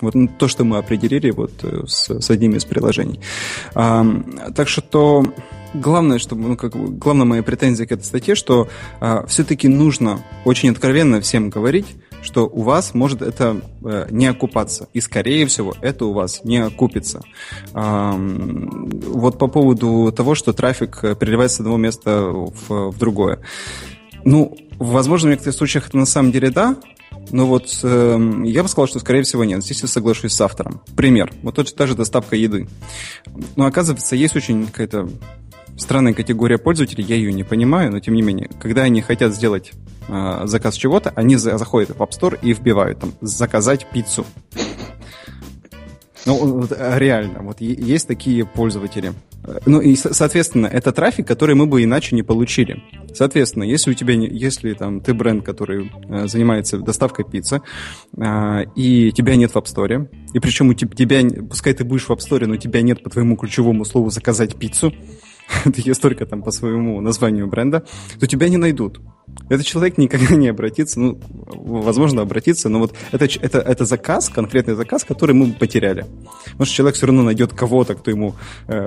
Вот 0.00 0.14
ну, 0.14 0.28
то, 0.28 0.48
что 0.48 0.64
мы 0.64 0.78
определили 0.78 1.30
вот 1.30 1.52
э, 1.62 1.84
с, 1.86 2.10
с 2.20 2.30
одним 2.30 2.56
из 2.56 2.64
приложений. 2.64 3.20
А, 3.74 4.04
так 4.54 4.68
что 4.68 5.24
главное, 5.72 6.18
чтобы, 6.18 6.48
ну, 6.48 6.56
как, 6.56 6.74
главная 6.98 7.26
моя 7.26 7.42
претензия 7.42 7.86
к 7.86 7.92
этой 7.92 8.04
статье, 8.04 8.34
что 8.34 8.68
а, 9.00 9.26
все-таки 9.26 9.68
нужно 9.68 10.20
очень 10.44 10.70
откровенно 10.70 11.20
всем 11.20 11.50
говорить, 11.50 11.86
что 12.24 12.46
у 12.46 12.62
вас 12.62 12.94
может 12.94 13.22
это 13.22 13.60
э, 13.84 14.08
не 14.10 14.26
окупаться. 14.26 14.88
И, 14.92 15.00
скорее 15.00 15.46
всего, 15.46 15.74
это 15.80 16.06
у 16.06 16.12
вас 16.12 16.42
не 16.44 16.58
окупится. 16.58 17.22
А, 17.72 18.14
вот 18.16 19.38
по 19.38 19.46
поводу 19.46 20.12
того, 20.12 20.34
что 20.34 20.52
трафик 20.52 21.00
переливается 21.00 21.58
с 21.58 21.60
одного 21.60 21.76
места 21.76 22.22
в, 22.22 22.90
в 22.90 22.98
другое. 22.98 23.40
Ну, 24.24 24.56
возможно, 24.78 25.28
в 25.28 25.32
некоторых 25.32 25.54
случаях 25.54 25.88
это 25.88 25.98
на 25.98 26.06
самом 26.06 26.32
деле 26.32 26.50
да, 26.50 26.76
но 27.30 27.46
вот 27.46 27.80
э, 27.82 28.42
я 28.44 28.62
бы 28.62 28.68
сказал, 28.68 28.86
что, 28.86 28.98
скорее 28.98 29.22
всего, 29.22 29.44
нет. 29.44 29.62
Здесь 29.62 29.82
я 29.82 29.88
соглашусь 29.88 30.32
с 30.32 30.40
автором. 30.40 30.80
Пример. 30.96 31.32
Вот 31.42 31.54
тот, 31.54 31.74
та 31.74 31.86
же 31.86 31.94
доставка 31.94 32.36
еды. 32.36 32.68
Но, 33.56 33.66
оказывается, 33.66 34.16
есть 34.16 34.36
очень 34.36 34.66
какая-то 34.66 35.08
странная 35.76 36.14
категория 36.14 36.58
пользователей, 36.58 37.04
я 37.04 37.16
ее 37.16 37.32
не 37.32 37.44
понимаю, 37.44 37.90
но 37.90 38.00
тем 38.00 38.14
не 38.14 38.22
менее, 38.22 38.48
когда 38.60 38.82
они 38.82 39.00
хотят 39.02 39.34
сделать 39.34 39.72
э, 40.08 40.42
заказ 40.44 40.74
чего-то, 40.74 41.12
они 41.16 41.36
за, 41.36 41.58
заходят 41.58 41.90
в 41.90 42.02
App 42.02 42.10
Store 42.10 42.38
и 42.40 42.52
вбивают 42.52 43.00
там 43.00 43.12
«заказать 43.20 43.86
пиццу». 43.90 44.24
Ну, 46.26 46.38
вот, 46.38 46.72
реально, 46.72 47.40
вот 47.42 47.60
есть 47.60 48.08
такие 48.08 48.46
пользователи. 48.46 49.12
Ну 49.66 49.80
и, 49.80 49.94
соответственно, 49.94 50.66
это 50.66 50.90
трафик, 50.90 51.26
который 51.26 51.54
мы 51.54 51.66
бы 51.66 51.84
иначе 51.84 52.16
не 52.16 52.22
получили. 52.22 52.82
Соответственно, 53.12 53.64
если 53.64 53.90
у 53.90 53.94
тебя, 53.94 54.14
если 54.14 54.72
там 54.72 55.00
ты 55.00 55.12
бренд, 55.12 55.44
который 55.44 55.92
э, 56.08 56.26
занимается 56.26 56.78
доставкой 56.78 57.26
пиццы, 57.26 57.60
э, 58.16 58.64
и 58.74 59.12
тебя 59.12 59.36
нет 59.36 59.52
в 59.52 59.56
App 59.56 59.66
Store, 59.66 60.08
и 60.32 60.38
причем 60.38 60.70
у 60.70 60.74
тебя, 60.74 61.46
пускай 61.46 61.74
ты 61.74 61.84
будешь 61.84 62.04
в 62.04 62.10
App 62.10 62.18
Store, 62.18 62.46
но 62.46 62.56
тебя 62.56 62.80
нет 62.80 63.02
по 63.02 63.10
твоему 63.10 63.36
ключевому 63.36 63.84
слову 63.84 64.08
заказать 64.08 64.56
пиццу, 64.56 64.94
есть 65.76 66.00
только 66.00 66.26
там 66.26 66.42
по 66.42 66.50
своему 66.50 67.00
названию 67.00 67.46
бренда, 67.46 67.84
то 68.18 68.26
тебя 68.26 68.48
не 68.48 68.56
найдут. 68.56 69.00
Этот 69.48 69.66
человек 69.66 69.98
никогда 69.98 70.36
не 70.36 70.48
обратится, 70.48 71.00
ну, 71.00 71.18
возможно, 71.46 72.22
обратиться, 72.22 72.68
но 72.68 72.78
вот 72.78 72.94
это, 73.10 73.24
это, 73.24 73.58
это 73.58 73.84
заказ, 73.84 74.28
конкретный 74.28 74.74
заказ, 74.74 75.04
который 75.04 75.34
мы 75.34 75.52
потеряли. 75.52 76.06
Потому 76.44 76.66
что 76.66 76.74
человек 76.74 76.96
все 76.96 77.06
равно 77.06 77.22
найдет 77.22 77.52
кого-то, 77.52 77.94
кто 77.94 78.10
ему 78.10 78.34
э, 78.68 78.86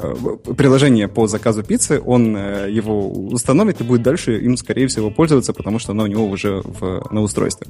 приложение 0.55 1.07
по 1.07 1.27
заказу 1.27 1.63
пиццы, 1.63 2.01
он 2.03 2.35
э, 2.35 2.69
его 2.71 3.09
установит 3.09 3.81
и 3.81 3.83
будет 3.83 4.03
дальше 4.03 4.39
им, 4.39 4.57
скорее 4.57 4.87
всего, 4.87 5.11
пользоваться, 5.11 5.53
потому 5.53 5.79
что 5.79 5.91
оно 5.91 6.03
у 6.03 6.07
него 6.07 6.25
уже 6.25 6.61
в, 6.63 7.07
на 7.11 7.21
устройстве. 7.21 7.67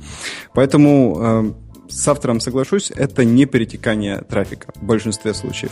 Поэтому 0.53 1.17
э, 1.19 1.53
с 1.89 2.07
автором 2.07 2.39
соглашусь, 2.39 2.91
это 2.91 3.23
не 3.23 3.45
перетекание 3.45 4.21
трафика 4.21 4.71
в 4.75 4.83
большинстве 4.83 5.33
случаев. 5.33 5.71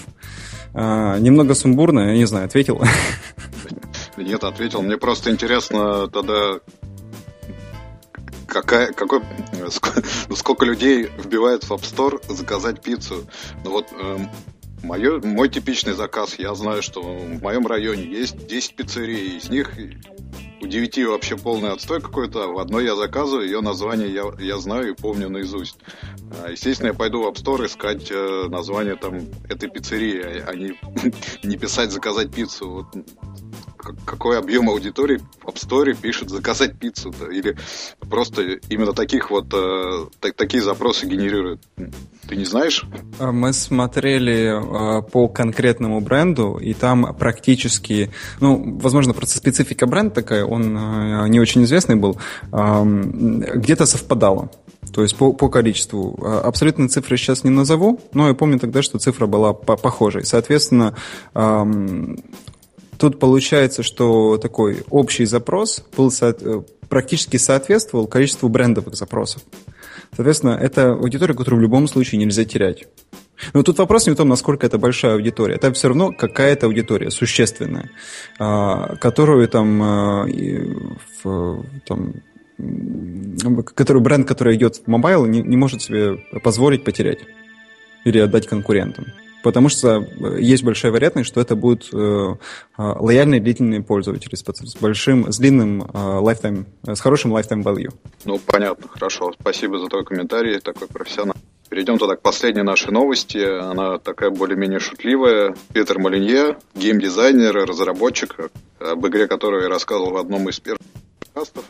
А, 0.73 1.17
немного 1.19 1.53
сумбурно, 1.55 2.11
я 2.11 2.15
не 2.15 2.25
знаю, 2.25 2.45
ответил? 2.45 2.81
Нет, 4.17 4.43
ответил. 4.43 4.81
Мне 4.81 4.97
просто 4.97 5.31
интересно 5.31 6.07
тогда, 6.07 6.59
какая, 8.47 8.93
какой, 8.93 9.21
ну, 10.29 10.35
сколько 10.35 10.65
людей 10.65 11.09
вбивает 11.17 11.63
в 11.63 11.71
App 11.71 11.81
Store 11.81 12.21
заказать 12.33 12.81
пиццу. 12.81 13.25
Ну 13.63 13.71
вот 13.71 13.87
э, 13.91 14.17
мое, 14.83 15.19
мой 15.21 15.49
типичный 15.49 15.93
заказ, 15.93 16.35
я 16.37 16.55
знаю, 16.55 16.81
что 16.81 17.01
в 17.01 17.41
моем 17.41 17.67
районе 17.67 18.03
есть 18.03 18.47
10 18.47 18.75
пиццерий, 18.75 19.37
из 19.37 19.49
них 19.49 19.71
у 20.61 20.67
9 20.67 21.05
вообще 21.07 21.37
полный 21.37 21.71
отстой 21.71 22.01
какой-то, 22.01 22.47
в 22.47 22.59
одной 22.59 22.85
я 22.85 22.95
заказываю, 22.95 23.45
ее 23.45 23.61
название 23.61 24.11
я, 24.11 24.23
я 24.39 24.57
знаю 24.57 24.91
и 24.91 24.95
помню 24.95 25.29
наизусть. 25.29 25.77
А, 26.43 26.51
естественно, 26.51 26.87
я 26.87 26.93
пойду 26.93 27.23
в 27.23 27.27
App 27.27 27.35
Store 27.35 27.65
искать 27.65 28.09
э, 28.11 28.47
название 28.49 28.95
там 28.95 29.19
этой 29.49 29.69
пиццерии, 29.69 30.43
а 30.45 30.53
не, 30.55 30.75
не 31.43 31.57
писать 31.57 31.91
заказать 31.91 32.33
пиццу. 32.33 32.69
Вот 32.69 32.87
какой 34.05 34.37
объем 34.37 34.69
аудитории 34.69 35.21
в 35.41 35.47
App 35.47 35.55
Store 35.55 35.93
пишет 35.93 36.29
заказать 36.29 36.77
пиццу, 36.77 37.13
да, 37.19 37.33
или 37.33 37.57
просто 38.09 38.59
именно 38.69 38.93
таких 38.93 39.31
вот 39.31 39.53
э, 39.53 40.05
так, 40.19 40.35
такие 40.35 40.63
запросы 40.63 41.05
генерирует. 41.05 41.61
Ты 42.27 42.35
не 42.35 42.45
знаешь? 42.45 42.85
А, 43.19 43.31
мы 43.31 43.53
смотрели 43.53 44.99
э, 44.99 45.01
по 45.03 45.27
конкретному 45.27 46.01
бренду, 46.01 46.57
и 46.57 46.73
там 46.73 47.15
практически, 47.15 48.11
ну, 48.39 48.77
возможно, 48.79 49.13
просто 49.13 49.37
специфика 49.37 49.85
бренда 49.85 50.15
такая, 50.15 50.45
он 50.45 50.75
э, 50.75 51.27
не 51.29 51.39
очень 51.39 51.63
известный 51.63 51.95
был, 51.95 52.19
э, 52.51 52.83
где-то 53.55 53.85
совпадало. 53.85 54.49
То 54.95 55.01
есть 55.01 55.17
по, 55.17 55.33
по 55.33 55.49
количеству. 55.49 56.17
А, 56.23 56.39
абсолютные 56.39 56.87
цифры 56.87 57.17
сейчас 57.17 57.43
не 57.43 57.49
назову, 57.49 57.99
но 58.13 58.29
я 58.29 58.33
помню 58.33 58.59
тогда, 58.59 58.81
что 58.81 58.97
цифра 58.97 59.27
была 59.27 59.51
по 59.51 59.75
похожей. 59.75 60.23
Соответственно, 60.23 60.95
эм, 61.33 62.17
Тут 62.97 63.19
получается, 63.19 63.83
что 63.83 64.37
такой 64.37 64.83
общий 64.89 65.25
запрос 65.25 65.83
был 65.97 66.11
со- 66.11 66.35
э, 66.39 66.61
практически 66.87 67.37
соответствовал 67.37 68.07
количеству 68.07 68.49
брендовых 68.49 68.95
запросов. 68.95 69.41
Соответственно, 70.15 70.51
это 70.51 70.93
аудитория, 70.93 71.33
которую 71.33 71.59
в 71.59 71.63
любом 71.63 71.87
случае 71.87 72.19
нельзя 72.19 72.45
терять. 72.45 72.85
Но 73.53 73.63
тут 73.63 73.77
вопрос 73.79 74.07
не 74.07 74.13
в 74.13 74.15
том, 74.15 74.29
насколько 74.29 74.65
это 74.65 74.77
большая 74.77 75.15
аудитория. 75.15 75.55
Это 75.55 75.73
все 75.73 75.89
равно 75.89 76.11
какая-то 76.13 76.67
аудитория 76.67 77.11
существенная, 77.11 77.89
а, 78.39 78.95
которую 78.95 79.47
там, 79.49 79.83
а, 79.83 80.25
там 81.85 82.13
который 83.75 84.01
бренд, 84.01 84.25
который 84.25 84.55
идет 84.55 84.77
в 84.77 84.87
mobile, 84.87 85.25
не, 85.25 85.41
не 85.41 85.57
может 85.57 85.81
себе 85.81 86.15
позволить 86.41 86.85
потерять 86.85 87.19
или 88.05 88.19
отдать 88.19 88.47
конкурентам 88.47 89.07
потому 89.45 89.69
что 89.69 89.99
э, 89.99 90.41
есть 90.41 90.63
большая 90.63 90.91
вероятность, 90.91 91.29
что 91.29 91.39
это 91.39 91.55
будут 91.55 91.93
э, 91.93 91.97
э, 91.97 92.35
лояльные 92.77 93.39
длительные 93.39 93.83
пользователи 93.83 94.33
с, 94.33 94.75
большим, 94.77 95.31
с 95.31 95.37
длинным 95.37 95.83
lifetime, 95.83 96.65
с 96.83 96.99
хорошим 96.99 97.35
lifetime 97.37 97.61
value. 97.61 97.93
Ну, 98.25 98.39
понятно, 98.39 98.87
хорошо. 98.87 99.33
Спасибо 99.39 99.77
за 99.77 99.85
твой 99.85 100.03
комментарий, 100.03 100.59
такой 100.59 100.87
профессионал. 100.87 101.35
Перейдем 101.69 101.99
тогда 101.99 102.15
к 102.15 102.21
последней 102.23 102.63
нашей 102.63 102.91
новости. 102.91 103.37
Она 103.37 103.99
такая 103.99 104.31
более-менее 104.31 104.79
шутливая. 104.79 105.55
Питер 105.73 105.99
Малинье, 105.99 106.57
геймдизайнер, 106.73 107.53
разработчик, 107.53 108.49
об 108.79 109.05
игре 109.05 109.27
которой 109.27 109.61
я 109.61 109.69
рассказывал 109.69 110.13
в 110.13 110.17
одном 110.17 110.49
из 110.49 110.59
первых 110.59 110.81
подкастов. 111.19 111.65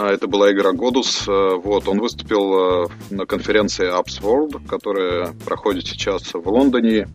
А, 0.00 0.10
это 0.10 0.26
была 0.26 0.50
игра 0.50 0.72
Годус. 0.72 1.26
Вот, 1.26 1.86
он 1.86 2.00
выступил 2.00 2.90
на 3.10 3.26
конференции 3.26 3.86
Apps 3.86 4.22
World, 4.22 4.66
которая 4.66 5.34
проходит 5.44 5.86
сейчас 5.86 6.32
в 6.32 6.48
Лондоне 6.48 7.08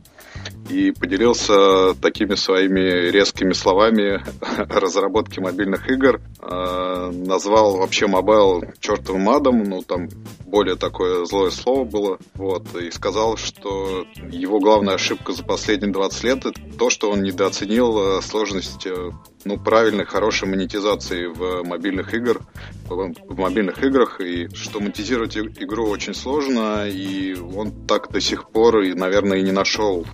и 0.70 0.92
поделился 0.92 1.94
такими 2.02 2.36
своими 2.36 3.10
резкими 3.10 3.54
словами 3.54 4.22
о 4.58 4.80
разработке 4.80 5.42
мобильных 5.42 5.90
игр. 5.90 6.22
Э, 6.42 7.12
назвал 7.12 7.78
вообще 7.78 8.08
mobile 8.08 8.64
чертовым 8.80 9.30
адом, 9.30 9.64
ну 9.64 9.82
там 9.82 10.10
более 10.46 10.76
такое 10.76 11.26
злое 11.26 11.52
слово 11.52 11.84
было, 11.84 12.18
вот, 12.36 12.76
и 12.76 12.92
сказал, 12.92 13.38
что 13.38 14.06
его 14.30 14.60
главная 14.60 14.96
ошибка 14.96 15.34
за 15.34 15.44
последние 15.44 15.92
20 15.92 16.24
лет 16.24 16.46
это 16.46 16.62
то, 16.78 16.90
что 16.90 17.12
он 17.12 17.24
недооценил 17.24 18.18
э, 18.18 18.22
сложность 18.22 18.86
э, 18.86 19.12
ну, 19.46 19.60
правильной, 19.60 20.06
хорошей 20.06 20.48
монетизации 20.50 21.28
в 21.28 21.64
мобильных 21.64 22.14
игр, 22.14 22.42
в 22.90 23.40
мобильных 23.40 23.84
играх, 23.84 24.20
и 24.20 24.48
что 24.54 24.80
монетизировать 24.80 25.38
игру 25.38 25.88
очень 25.88 26.14
сложно, 26.14 26.88
и 26.88 27.36
он 27.36 27.72
так 27.86 28.12
до 28.12 28.20
сих 28.20 28.50
пор, 28.50 28.82
и, 28.82 28.94
наверное, 28.94 29.38
и 29.38 29.44
не 29.44 29.52
нашел 29.52 30.06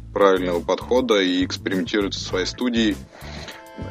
правильного 0.41 0.59
подхода 0.59 1.21
и 1.21 1.45
экспериментирует 1.45 2.15
со 2.15 2.19
своей 2.21 2.45
студией 2.47 2.97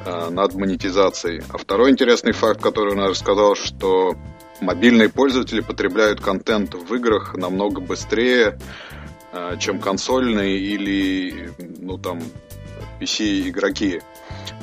э, 0.05 0.31
над 0.31 0.55
монетизацией. 0.55 1.43
А 1.49 1.59
второй 1.59 1.91
интересный 1.91 2.33
факт, 2.33 2.61
который 2.61 2.93
он 2.95 3.01
рассказал, 3.09 3.55
что 3.55 4.17
мобильные 4.61 5.09
пользователи 5.09 5.61
потребляют 5.61 6.21
контент 6.21 6.75
в 6.75 6.93
играх 6.95 7.37
намного 7.37 7.81
быстрее, 7.81 8.59
э, 9.33 9.57
чем 9.61 9.79
консольные 9.79 10.59
или, 10.59 11.53
ну, 11.79 11.99
там, 11.99 12.21
PC-игроки. 13.01 14.01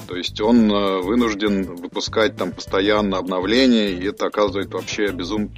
То 0.10 0.18
есть 0.18 0.42
он 0.42 0.70
э, 0.70 1.02
вынужден 1.02 1.76
выпускать 1.76 2.36
там 2.36 2.52
постоянно 2.52 3.18
обновления, 3.18 3.92
и 3.92 4.06
это 4.08 4.26
оказывает 4.26 4.74
вообще 4.74 5.08
безум... 5.08 5.50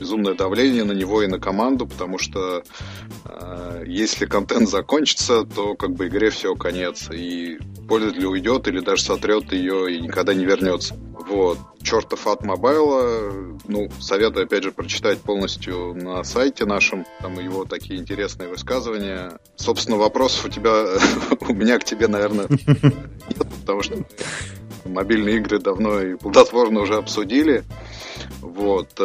безумное 0.00 0.34
давление 0.34 0.84
на 0.84 0.92
него 0.92 1.22
и 1.22 1.26
на 1.26 1.38
команду, 1.38 1.86
потому 1.86 2.18
что 2.18 2.62
э, 3.24 3.84
если 3.86 4.24
контент 4.26 4.68
закончится, 4.68 5.44
то 5.44 5.74
как 5.74 5.92
бы 5.92 6.08
игре 6.08 6.30
все 6.30 6.54
конец, 6.54 7.10
и 7.10 7.58
пользователь 7.86 8.26
уйдет 8.26 8.66
или 8.68 8.80
даже 8.80 9.02
сотрет 9.02 9.52
ее 9.52 9.94
и 9.94 10.00
никогда 10.00 10.32
не 10.32 10.44
вернется. 10.44 10.96
Вот. 11.28 11.58
Чертов 11.82 12.26
от 12.26 12.42
мобайла. 12.42 13.32
Ну, 13.68 13.88
советую, 14.00 14.44
опять 14.46 14.64
же, 14.64 14.72
прочитать 14.72 15.20
полностью 15.20 15.94
на 15.94 16.24
сайте 16.24 16.64
нашем. 16.64 17.06
Там 17.20 17.38
его 17.38 17.64
такие 17.64 18.00
интересные 18.00 18.48
высказывания. 18.48 19.38
Собственно, 19.56 19.96
вопросов 19.96 20.46
у 20.46 20.48
тебя, 20.48 20.86
у 21.40 21.52
меня 21.52 21.78
к 21.78 21.84
тебе, 21.84 22.08
наверное, 22.08 22.46
нет, 22.48 23.48
потому 23.60 23.82
что 23.82 23.96
мобильные 24.84 25.36
игры 25.36 25.58
давно 25.58 26.00
и 26.00 26.16
плодотворно 26.16 26.80
уже 26.80 26.96
обсудили. 26.96 27.64
Вот. 28.40 28.98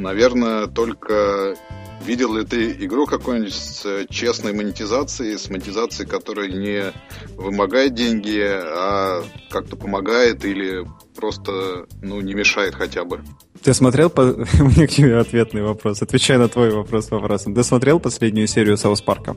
Наверное, 0.00 0.66
только 0.66 1.56
Видел 2.04 2.34
ли 2.34 2.46
ты 2.46 2.72
игру 2.86 3.06
какую-нибудь 3.06 3.54
с 3.54 4.06
честной 4.08 4.54
монетизацией, 4.54 5.36
с 5.36 5.50
монетизацией, 5.50 6.08
которая 6.08 6.48
не 6.48 6.92
вымогает 7.36 7.92
деньги, 7.94 8.40
а 8.42 9.22
как-то 9.50 9.76
помогает 9.76 10.44
или 10.46 10.86
просто 11.14 11.86
ну, 12.00 12.20
не 12.22 12.32
мешает 12.32 12.74
хотя 12.74 13.04
бы? 13.04 13.20
Ты 13.62 13.74
смотрел, 13.74 14.08
по... 14.08 14.22
у 14.22 14.64
меня 14.64 14.86
к 14.86 14.90
тебе 14.90 15.18
ответный 15.18 15.62
вопрос, 15.62 16.00
отвечая 16.00 16.38
на 16.38 16.48
твой 16.48 16.70
вопрос 16.70 17.10
вопросом. 17.10 17.54
Ты 17.54 17.62
смотрел 17.64 18.00
последнюю 18.00 18.46
серию 18.46 18.78
Саус 18.78 19.02
Парка? 19.02 19.36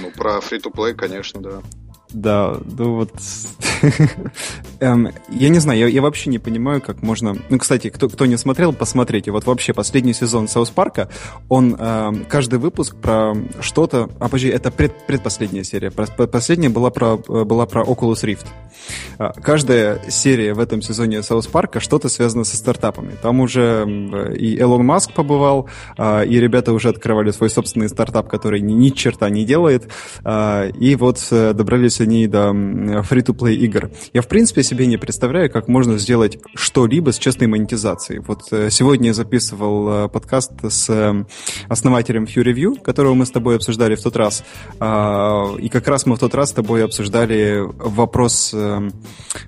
Ну, 0.00 0.10
про 0.16 0.38
free-to-play, 0.38 0.94
конечно, 0.94 1.42
да. 1.42 1.62
Да, 2.14 2.56
ну 2.78 2.94
вот... 2.94 3.10
эм, 4.80 5.08
я 5.30 5.48
не 5.48 5.58
знаю, 5.58 5.80
я, 5.80 5.88
я 5.88 6.00
вообще 6.00 6.30
не 6.30 6.38
понимаю, 6.38 6.80
как 6.80 7.02
можно... 7.02 7.36
Ну, 7.50 7.58
кстати, 7.58 7.90
кто, 7.90 8.08
кто 8.08 8.24
не 8.26 8.38
смотрел, 8.38 8.72
посмотрите. 8.72 9.32
Вот 9.32 9.44
вообще 9.46 9.74
последний 9.74 10.14
сезон 10.14 10.46
South 10.46 10.70
Park 10.70 10.97
а, 10.97 11.10
он 11.48 11.74
эм, 11.74 12.24
каждый 12.26 12.60
выпуск 12.60 12.94
про 12.94 13.34
что-то... 13.60 14.08
А, 14.20 14.26
подожди, 14.26 14.48
это 14.48 14.70
пред, 14.70 15.06
предпоследняя 15.06 15.64
серия. 15.64 15.90
Последняя 15.90 16.68
была 16.68 16.90
про, 16.90 17.16
была 17.16 17.66
про 17.66 17.82
Oculus 17.82 18.22
Rift. 18.22 18.46
А, 19.18 19.32
каждая 19.32 20.00
серия 20.08 20.54
в 20.54 20.60
этом 20.60 20.82
сезоне 20.82 21.22
South 21.22 21.46
Park 21.46 21.73
а 21.73 21.80
что-то 21.80 22.08
связано 22.08 22.44
со 22.44 22.56
стартапами. 22.56 23.16
Там 23.20 23.40
уже 23.40 23.84
и 24.36 24.58
Элон 24.58 24.84
Маск 24.84 25.12
побывал, 25.12 25.68
а, 25.96 26.22
и 26.22 26.38
ребята 26.38 26.72
уже 26.72 26.88
открывали 26.88 27.30
свой 27.30 27.50
собственный 27.50 27.88
стартап, 27.88 28.28
который 28.28 28.60
ни, 28.60 28.72
ни 28.72 28.90
черта 28.90 29.28
не 29.30 29.44
делает. 29.44 29.88
А, 30.24 30.68
и 30.68 30.94
вот 30.96 31.26
э, 31.30 31.52
добрались 31.52 32.00
они 32.04 32.26
до 32.26 32.50
free-to-play 32.50 33.54
игр. 33.54 33.90
Я, 34.12 34.22
в 34.22 34.28
принципе, 34.28 34.62
себе 34.62 34.86
не 34.86 34.96
представляю, 34.96 35.50
как 35.50 35.68
можно 35.68 35.98
сделать 35.98 36.38
что-либо 36.54 37.12
с 37.12 37.18
честной 37.18 37.46
монетизацией. 37.46 38.20
Вот 38.20 38.52
э, 38.52 38.70
сегодня 38.70 39.08
я 39.08 39.14
записывал 39.14 40.06
э, 40.06 40.08
подкаст 40.08 40.52
с 40.62 41.24
основателем 41.68 42.24
Fury 42.24 42.54
View, 42.54 42.80
которого 42.80 43.14
мы 43.14 43.26
с 43.26 43.30
тобой 43.30 43.56
обсуждали 43.56 43.94
в 43.94 44.02
тот 44.02 44.16
раз. 44.16 44.44
И 44.76 45.68
как 45.68 45.88
раз 45.88 46.06
мы 46.06 46.16
в 46.16 46.18
тот 46.18 46.34
раз 46.34 46.50
с 46.50 46.52
тобой 46.52 46.84
обсуждали 46.84 47.62
вопрос 47.64 48.54
э, 48.54 48.90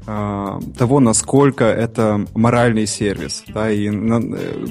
того, 0.06 1.00
насколько 1.00 1.64
это 1.64 2.24
моральный 2.34 2.86
сервис, 2.86 3.44
да, 3.48 3.70
и 3.70 3.90
на, 3.90 4.20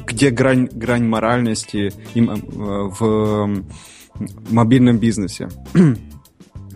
где 0.06 0.30
грань, 0.30 0.68
грань 0.72 1.06
моральности 1.06 1.92
э, 2.16 2.20
в 2.20 3.64
мобильном 4.50 4.98
бизнесе. 4.98 5.50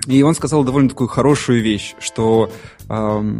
И 0.09 0.23
он 0.23 0.33
сказал 0.33 0.63
довольно 0.63 0.89
такую 0.89 1.07
хорошую 1.07 1.61
вещь, 1.61 1.93
что 1.99 2.49
э, 2.89 3.37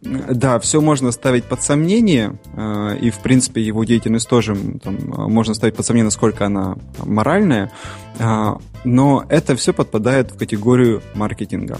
да, 0.00 0.60
все 0.60 0.80
можно 0.80 1.10
ставить 1.10 1.44
под 1.44 1.60
сомнение, 1.60 2.38
э, 2.56 2.98
и, 3.00 3.10
в 3.10 3.18
принципе, 3.18 3.60
его 3.60 3.82
деятельность 3.82 4.28
тоже 4.28 4.54
там, 4.82 4.96
можно 5.06 5.54
ставить 5.54 5.74
под 5.74 5.84
сомнение, 5.84 6.04
насколько 6.04 6.46
она 6.46 6.76
моральная, 7.04 7.72
э, 8.20 8.54
но 8.84 9.24
это 9.28 9.56
все 9.56 9.72
подпадает 9.72 10.30
в 10.30 10.38
категорию 10.38 11.02
маркетинга. 11.16 11.78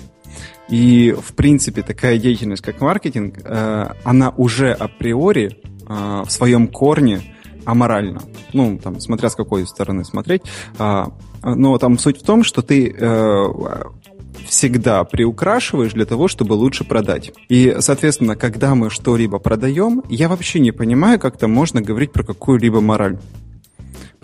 И, 0.69 1.15
в 1.17 1.35
принципе, 1.35 1.83
такая 1.83 2.19
деятельность, 2.19 2.63
как 2.63 2.81
маркетинг, 2.81 3.39
э, 3.45 3.87
она 4.03 4.31
уже 4.31 4.73
априори 4.73 5.59
э, 5.89 6.23
в 6.27 6.29
своем 6.29 6.67
корне 6.67 7.23
аморальна. 7.65 8.21
Ну, 8.53 8.81
там, 8.83 8.99
смотря 8.99 9.31
с 9.31 9.37
какой 9.37 9.65
стороны 9.67 10.05
смотреть. 10.05 10.43
А, 10.79 11.13
но 11.43 11.79
там 11.79 11.99
суть 11.99 12.21
в 12.21 12.25
том, 12.25 12.43
что 12.43 12.63
ты 12.63 12.89
э, 12.89 13.45
всегда 14.47 15.05
приукрашиваешь 15.05 15.93
для 15.93 16.05
того, 16.05 16.29
чтобы 16.29 16.55
лучше 16.55 16.85
продать. 16.85 17.33
И, 17.49 17.77
соответственно, 17.81 18.37
когда 18.37 18.75
мы 18.75 18.91
что-либо 18.91 19.39
продаем, 19.39 20.03
я 20.09 20.29
вообще 20.29 20.61
не 20.61 20.73
понимаю, 20.73 21.19
как 21.19 21.37
там 21.37 21.51
можно 21.51 21.81
говорить 21.83 22.13
про 22.13 22.23
какую-либо 22.23 22.81
мораль. 22.81 23.19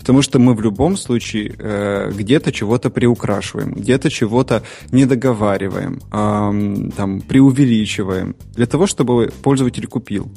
Потому 0.00 0.22
что 0.22 0.38
мы 0.38 0.54
в 0.54 0.62
любом 0.62 0.96
случае 0.96 1.54
э, 1.58 2.10
где-то 2.16 2.52
чего-то 2.52 2.88
приукрашиваем, 2.88 3.74
где-то 3.74 4.08
чего-то 4.08 4.62
недоговариваем, 4.92 6.00
э, 6.10 6.90
там, 6.96 7.20
преувеличиваем, 7.20 8.34
для 8.54 8.66
того, 8.66 8.86
чтобы 8.86 9.30
пользователь 9.42 9.86
купил. 9.86 10.32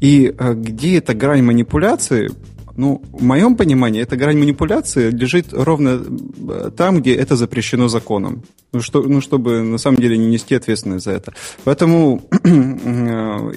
И 0.00 0.34
э, 0.38 0.54
где 0.54 0.98
эта 0.98 1.14
грань 1.14 1.42
манипуляции, 1.42 2.30
ну, 2.78 3.02
в 3.12 3.24
моем 3.24 3.56
понимании, 3.56 4.00
эта 4.00 4.16
грань 4.16 4.38
манипуляции 4.38 5.10
лежит 5.10 5.46
ровно 5.52 6.00
э, 6.48 6.70
там, 6.76 7.00
где 7.00 7.12
это 7.12 7.34
запрещено 7.34 7.88
законом. 7.88 8.44
Ну, 8.72 8.80
что, 8.80 9.02
ну, 9.02 9.20
чтобы 9.20 9.62
на 9.62 9.78
самом 9.78 9.96
деле 9.98 10.16
не 10.16 10.26
нести 10.26 10.54
ответственность 10.54 11.04
за 11.04 11.10
это. 11.10 11.34
Поэтому 11.64 12.22
э, 12.44 13.52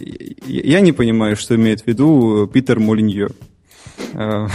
я 0.48 0.80
не 0.82 0.92
понимаю, 0.92 1.36
что 1.36 1.56
имеет 1.56 1.82
в 1.82 1.88
виду 1.88 2.50
Питер 2.52 2.80
Молиньо. 2.80 3.30
Э, 4.14 4.48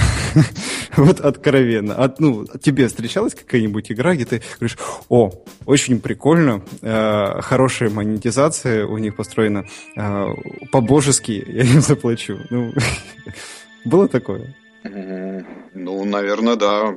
вот 0.96 1.20
откровенно. 1.20 1.94
От, 1.94 2.18
ну, 2.18 2.44
тебе 2.60 2.88
встречалась 2.88 3.36
какая-нибудь 3.36 3.92
игра, 3.92 4.16
где 4.16 4.24
ты 4.24 4.42
говоришь, 4.58 4.78
о, 5.08 5.30
очень 5.64 6.00
прикольно, 6.00 6.62
э, 6.82 7.40
хорошая 7.40 7.90
монетизация 7.90 8.84
у 8.84 8.98
них 8.98 9.14
построена, 9.14 9.64
э, 9.96 10.26
по-божески 10.72 11.44
я 11.46 11.62
им 11.62 11.80
заплачу. 11.80 12.38
Ну, 12.50 12.72
было 13.86 14.08
такое? 14.08 14.54
Ну, 14.82 16.04
наверное, 16.04 16.56
да. 16.56 16.96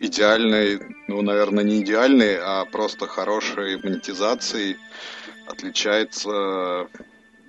Идеальный, 0.00 0.80
ну, 1.08 1.22
наверное, 1.22 1.64
не 1.64 1.82
идеальный, 1.82 2.36
а 2.38 2.64
просто 2.66 3.08
хорошей 3.08 3.82
монетизацией 3.82 4.76
отличается 5.48 6.86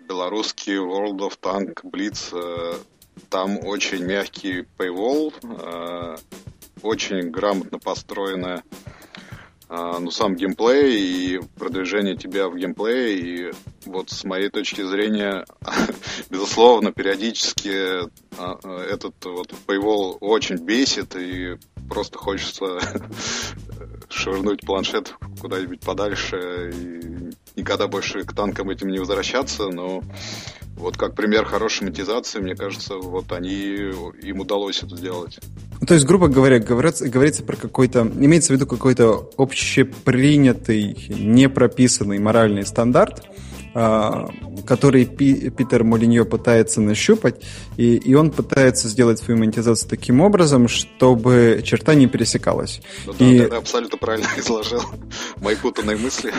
белорусский 0.08 0.78
World 0.78 1.20
of 1.20 1.38
Tank 1.40 1.82
Blitz 1.84 2.34
там 3.30 3.60
очень 3.66 4.04
мягкий 4.06 4.66
paywall, 4.78 5.34
э, 5.44 6.18
очень 6.82 7.30
грамотно 7.30 7.80
построенная 7.80 8.64
э, 8.86 8.90
ну, 9.70 10.10
сам 10.10 10.36
геймплей 10.36 11.00
и 11.00 11.42
продвижение 11.58 12.16
тебя 12.16 12.50
в 12.50 12.56
геймплее. 12.56 13.20
И 13.20 13.54
вот 13.86 14.10
с 14.10 14.24
моей 14.24 14.50
точки 14.50 14.82
зрения, 14.82 15.46
безусловно, 16.30 16.92
периодически 16.92 18.04
э, 18.04 18.88
этот 18.90 19.14
вот 19.26 19.54
paywall 19.68 20.18
очень 20.22 20.56
бесит 20.58 21.16
и 21.16 21.58
просто 21.88 22.18
хочется 22.18 22.80
швырнуть 24.10 24.62
планшет 24.62 25.16
куда-нибудь 25.40 25.82
подальше 25.82 26.72
и 26.74 27.60
никогда 27.60 27.88
больше 27.88 28.24
к 28.24 28.34
танкам 28.34 28.70
этим 28.70 28.90
не 28.90 29.00
возвращаться, 29.00 29.70
но 29.70 30.04
Вот 30.80 30.96
как 30.96 31.14
пример 31.14 31.44
хорошей 31.44 31.84
монетизации, 31.84 32.40
мне 32.40 32.56
кажется, 32.56 32.96
вот 32.96 33.34
они, 33.34 33.92
им 34.22 34.40
удалось 34.40 34.82
это 34.82 34.96
сделать. 34.96 35.38
Ну, 35.82 35.86
то 35.86 35.94
есть, 35.94 36.06
грубо 36.06 36.30
говоря, 36.30 36.60
говорится, 36.60 37.08
говорится 37.10 37.44
про 37.44 37.58
какой-то, 37.58 38.00
имеется 38.02 38.54
в 38.54 38.56
виду 38.56 38.66
какой-то 38.66 39.30
общепринятый, 39.38 40.96
не 41.10 41.50
прописанный 41.50 42.20
моральный 42.20 42.66
стандарт, 42.66 43.26
а, 43.74 44.30
который 44.66 45.06
Пи, 45.06 45.50
Питер 45.50 45.84
Молиньо 45.84 46.24
пытается 46.24 46.80
нащупать, 46.80 47.44
и, 47.76 47.98
и 47.98 48.14
он 48.14 48.32
пытается 48.32 48.88
сделать 48.88 49.20
свою 49.20 49.38
монетизацию 49.38 49.90
таким 49.90 50.22
образом, 50.22 50.70
чтобы 50.70 51.62
черта 51.66 51.94
не 51.94 52.08
пересекалась. 52.08 52.82
Ну, 53.06 53.14
да, 53.20 53.26
и... 53.26 53.40
ты 53.40 53.56
абсолютно 53.56 53.98
правильно 53.98 54.28
изложил 54.38 54.82
мои 55.42 55.56
путанные 55.56 55.98
мысли. 55.98 56.34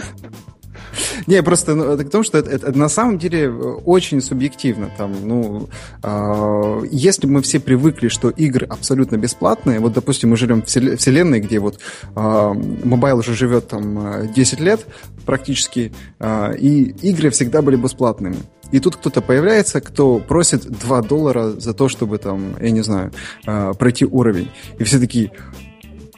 Не, 1.26 1.42
просто 1.42 1.74
ну, 1.74 1.84
это 1.84 2.04
к 2.04 2.10
тому, 2.10 2.24
что 2.24 2.38
это, 2.38 2.50
это, 2.50 2.76
на 2.76 2.88
самом 2.88 3.18
деле 3.18 3.44
э, 3.44 3.50
очень 3.50 4.20
субъективно. 4.20 4.90
Там, 4.96 5.14
ну, 5.24 5.68
э, 6.02 6.82
если 6.90 7.26
мы 7.26 7.42
все 7.42 7.60
привыкли, 7.60 8.08
что 8.08 8.30
игры 8.30 8.66
абсолютно 8.66 9.16
бесплатные, 9.16 9.80
вот, 9.80 9.92
допустим, 9.92 10.30
мы 10.30 10.36
живем 10.36 10.62
в 10.62 10.66
вселенной, 10.66 11.40
где 11.40 11.58
вот 11.58 11.78
э, 12.16 12.52
mobile 12.84 13.18
уже 13.18 13.34
живет 13.34 13.68
там 13.68 14.32
10 14.32 14.60
лет 14.60 14.86
практически, 15.26 15.92
э, 16.18 16.56
и 16.58 16.94
игры 17.02 17.30
всегда 17.30 17.62
были 17.62 17.76
бесплатными. 17.76 18.36
И 18.72 18.78
тут 18.78 18.96
кто-то 18.96 19.20
появляется, 19.20 19.80
кто 19.80 20.18
просит 20.18 20.62
2 20.62 21.02
доллара 21.02 21.50
за 21.50 21.74
то, 21.74 21.88
чтобы 21.88 22.18
там, 22.18 22.54
я 22.60 22.70
не 22.70 22.82
знаю, 22.82 23.12
э, 23.46 23.72
пройти 23.78 24.04
уровень. 24.04 24.50
И 24.78 24.84
все 24.84 24.98
такие, 24.98 25.32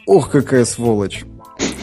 ох, 0.07 0.31
какая 0.31 0.65
сволочь. 0.65 1.25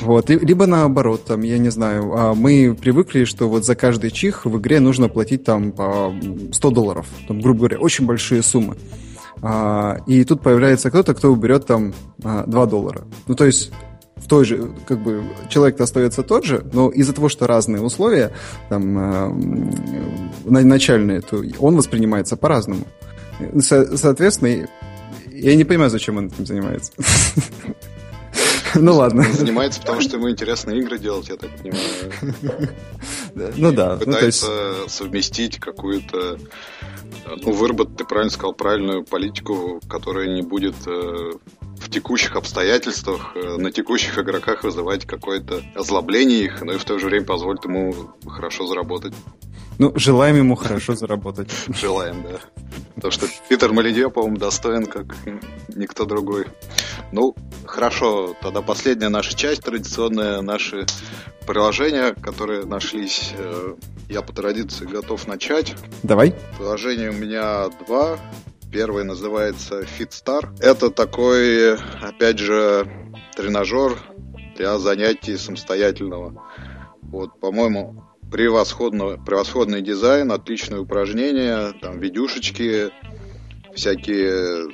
Вот, 0.02 0.30
либо 0.30 0.66
наоборот, 0.66 1.26
там, 1.26 1.42
я 1.42 1.58
не 1.58 1.70
знаю, 1.70 2.14
а 2.16 2.34
мы 2.34 2.76
привыкли, 2.80 3.26
что 3.26 3.50
вот 3.50 3.66
за 3.66 3.76
каждый 3.76 4.12
чих 4.12 4.46
в 4.46 4.58
игре 4.58 4.80
нужно 4.80 5.10
платить 5.10 5.44
там 5.44 5.72
по 5.72 6.14
100 6.52 6.72
долларов, 6.72 7.06
там, 7.28 7.42
грубо 7.42 7.60
говоря, 7.60 7.80
очень 7.80 8.06
большие 8.06 8.42
суммы. 8.42 8.78
А, 9.42 9.98
и 10.08 10.24
тут 10.24 10.42
появляется 10.42 10.90
кто-то, 10.90 11.14
кто 11.14 11.32
уберет 11.32 11.66
там 11.66 11.94
2 12.18 12.44
а, 12.46 12.66
доллара. 12.66 13.04
Ну, 13.28 13.36
то 13.36 13.46
есть 13.46 13.72
в 14.16 14.28
той 14.28 14.46
же, 14.46 14.72
как 14.86 15.02
бы, 15.02 15.24
человек-то 15.50 15.84
остается 15.84 16.24
тот 16.24 16.46
же, 16.46 16.66
но 16.74 16.90
из-за 16.90 17.14
того, 17.14 17.30
что 17.30 17.48
разные 17.48 17.82
условия, 17.82 18.32
там, 18.68 19.72
начальные, 20.46 21.22
то 21.22 21.42
он 21.60 21.76
воспринимается 21.76 22.36
по-разному. 22.36 22.86
Со- 23.60 23.98
соответственно, 23.98 24.68
я 25.32 25.56
не 25.56 25.64
понимаю, 25.64 25.90
зачем 25.90 26.18
он 26.18 26.28
этим 26.28 26.46
занимается. 26.46 26.92
Ну 28.76 28.96
ладно. 28.96 29.24
занимается, 29.24 29.82
потому 29.82 30.02
что 30.02 30.18
ему 30.18 30.30
интересно 30.30 30.72
игры 30.72 30.98
делать, 30.98 31.30
я 31.30 31.36
так 31.36 31.50
понимаю. 31.58 32.74
Ну 33.56 33.72
да. 33.72 33.98
Ну, 34.00 34.06
пытается 34.06 34.88
совместить 34.88 35.60
какую-то 35.60 36.38
ну, 37.42 37.52
выработать, 37.52 37.98
ты 37.98 38.06
правильно 38.06 38.32
сказал, 38.32 38.54
правильную 38.54 39.04
политику, 39.04 39.80
которая 39.90 40.28
не 40.28 40.42
будет 40.42 40.76
э, 40.88 41.32
в 41.80 41.90
текущих 41.90 42.36
обстоятельствах, 42.36 43.32
э, 43.36 43.58
на 43.58 43.72
текущих 43.72 44.18
игроках 44.18 44.64
вызывать 44.64 45.06
какое-то 45.06 45.62
озлобление 45.76 46.46
их, 46.46 46.62
но 46.62 46.74
и 46.74 46.78
в 46.78 46.86
то 46.86 46.98
же 47.00 47.08
время 47.08 47.26
позволит 47.26 47.64
ему 47.66 47.94
хорошо 48.26 48.66
заработать. 48.68 49.14
Ну, 49.78 49.94
желаем 49.96 50.36
ему 50.36 50.56
хорошо 50.56 50.96
заработать. 50.96 51.50
Желаем, 51.70 52.24
да. 52.24 52.40
Потому 52.96 53.12
что 53.12 53.28
Питер 53.48 53.72
Малидье, 53.72 54.10
по-моему, 54.10 54.38
достоин, 54.38 54.86
как 54.86 55.16
никто 55.70 56.06
другой. 56.06 56.48
Ну, 57.14 57.34
хорошо, 57.70 58.36
тогда 58.42 58.62
последняя 58.62 59.10
наша 59.10 59.36
часть, 59.36 59.64
традиционная 59.64 60.42
наши 60.42 60.86
приложения, 61.48 62.14
которые 62.14 62.66
нашлись. 62.66 63.32
Э, 63.38 63.76
я 64.10 64.22
по 64.22 64.34
традиции 64.34 64.86
готов 64.86 65.28
начать. 65.28 65.76
Давай. 66.04 66.34
Приложений 66.58 67.10
у 67.10 67.14
меня 67.14 67.70
два. 67.88 68.20
Первый 68.72 69.04
называется 69.04 69.82
FitStar. 69.82 70.50
Это 70.60 70.90
такой, 70.90 71.76
опять 71.76 72.40
же, 72.40 72.88
тренажер 73.36 73.98
для 74.58 74.78
занятий 74.78 75.38
самостоятельного. 75.38 76.44
Вот, 77.02 77.40
по-моему, 77.40 78.04
превосходно, 78.32 79.18
превосходный 79.18 79.82
дизайн, 79.82 80.32
отличные 80.32 80.82
упражнения, 80.82 81.74
там 81.82 82.00
видюшечки, 82.00 82.92
всякие 83.74 84.70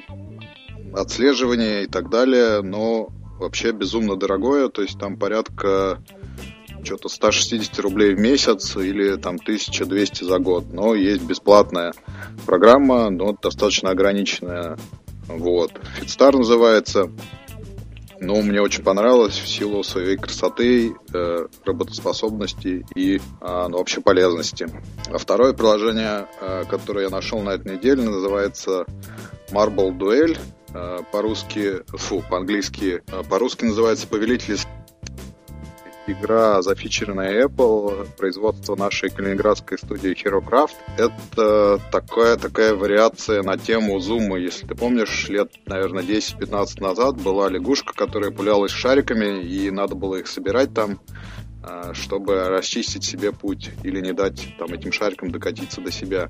отслеживания 0.95 1.81
и 1.81 1.87
так 1.87 2.09
далее, 2.09 2.61
но 2.61 3.09
вообще 3.39 3.71
безумно 3.71 4.15
дорогое, 4.15 4.69
то 4.69 4.81
есть 4.81 4.97
там 4.99 5.17
порядка 5.17 6.01
что-то 6.83 7.09
160 7.09 7.79
рублей 7.79 8.13
в 8.13 8.19
месяц 8.19 8.75
или 8.77 9.15
там 9.17 9.35
1200 9.35 10.23
за 10.23 10.39
год, 10.39 10.71
но 10.71 10.95
есть 10.95 11.23
бесплатная 11.23 11.93
программа, 12.45 13.09
но 13.09 13.35
достаточно 13.41 13.89
ограниченная. 13.89 14.77
Вот. 15.27 15.73
Fitstar 15.99 16.37
называется. 16.37 17.09
Ну, 18.21 18.41
мне 18.41 18.61
очень 18.61 18.83
понравилось 18.83 19.37
в 19.37 19.47
силу 19.47 19.83
своей 19.83 20.15
красоты, 20.15 20.95
э, 21.13 21.47
работоспособности 21.65 22.85
и 22.95 23.17
э, 23.17 23.19
ну, 23.41 23.77
вообще 23.77 23.99
полезности. 23.99 24.69
А 25.11 25.17
второе 25.17 25.51
приложение, 25.53 26.27
э, 26.39 26.63
которое 26.69 27.05
я 27.05 27.09
нашел 27.09 27.41
на 27.41 27.51
этой 27.51 27.75
неделе, 27.75 28.03
называется 28.03 28.85
Marble 29.51 29.91
Duel. 29.97 30.37
Э, 30.75 30.99
по-русски, 31.09 31.83
фу, 31.87 32.21
по-английски, 32.29 33.01
э, 33.07 33.23
по-русски 33.29 33.63
называется 33.63 34.07
Повелитель 34.07 34.57
игра, 36.05 36.61
зафичеренная 36.61 37.47
Apple, 37.47 38.09
производство 38.17 38.75
нашей 38.75 39.09
калининградской 39.09 39.77
студии 39.77 40.11
HeroCraft. 40.11 40.75
Это 40.97 41.79
такая, 41.91 42.35
такая 42.35 42.75
вариация 42.75 43.41
на 43.41 43.57
тему 43.57 43.99
зума. 43.99 44.37
Если 44.37 44.67
ты 44.67 44.75
помнишь, 44.75 45.29
лет, 45.29 45.53
наверное, 45.65 46.03
10-15 46.03 46.81
назад 46.81 47.21
была 47.21 47.47
лягушка, 47.49 47.93
которая 47.93 48.31
пулялась 48.31 48.71
шариками, 48.71 49.41
и 49.43 49.71
надо 49.71 49.95
было 49.95 50.17
их 50.17 50.27
собирать 50.27 50.73
там, 50.73 50.99
а, 51.63 51.93
чтобы 51.93 52.49
расчистить 52.49 53.05
себе 53.05 53.31
путь 53.31 53.71
или 53.83 54.01
не 54.01 54.11
дать 54.11 54.55
там 54.59 54.73
этим 54.73 54.91
шарикам 54.91 55.31
докатиться 55.31 55.79
до 55.79 55.91
себя. 55.91 56.29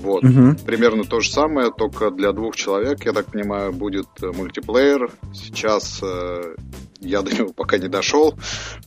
Вот. 0.00 0.24
Угу. 0.24 0.56
Примерно 0.66 1.04
то 1.04 1.20
же 1.20 1.30
самое, 1.30 1.70
только 1.70 2.10
для 2.10 2.32
двух 2.32 2.56
человек, 2.56 3.04
я 3.04 3.12
так 3.12 3.26
понимаю, 3.26 3.72
будет 3.72 4.08
э, 4.22 4.32
мультиплеер. 4.32 5.10
Сейчас 5.34 6.00
э, 6.02 6.54
я 7.00 7.22
до 7.22 7.34
него 7.34 7.52
пока 7.52 7.78
не 7.78 7.88
дошел, 7.88 8.34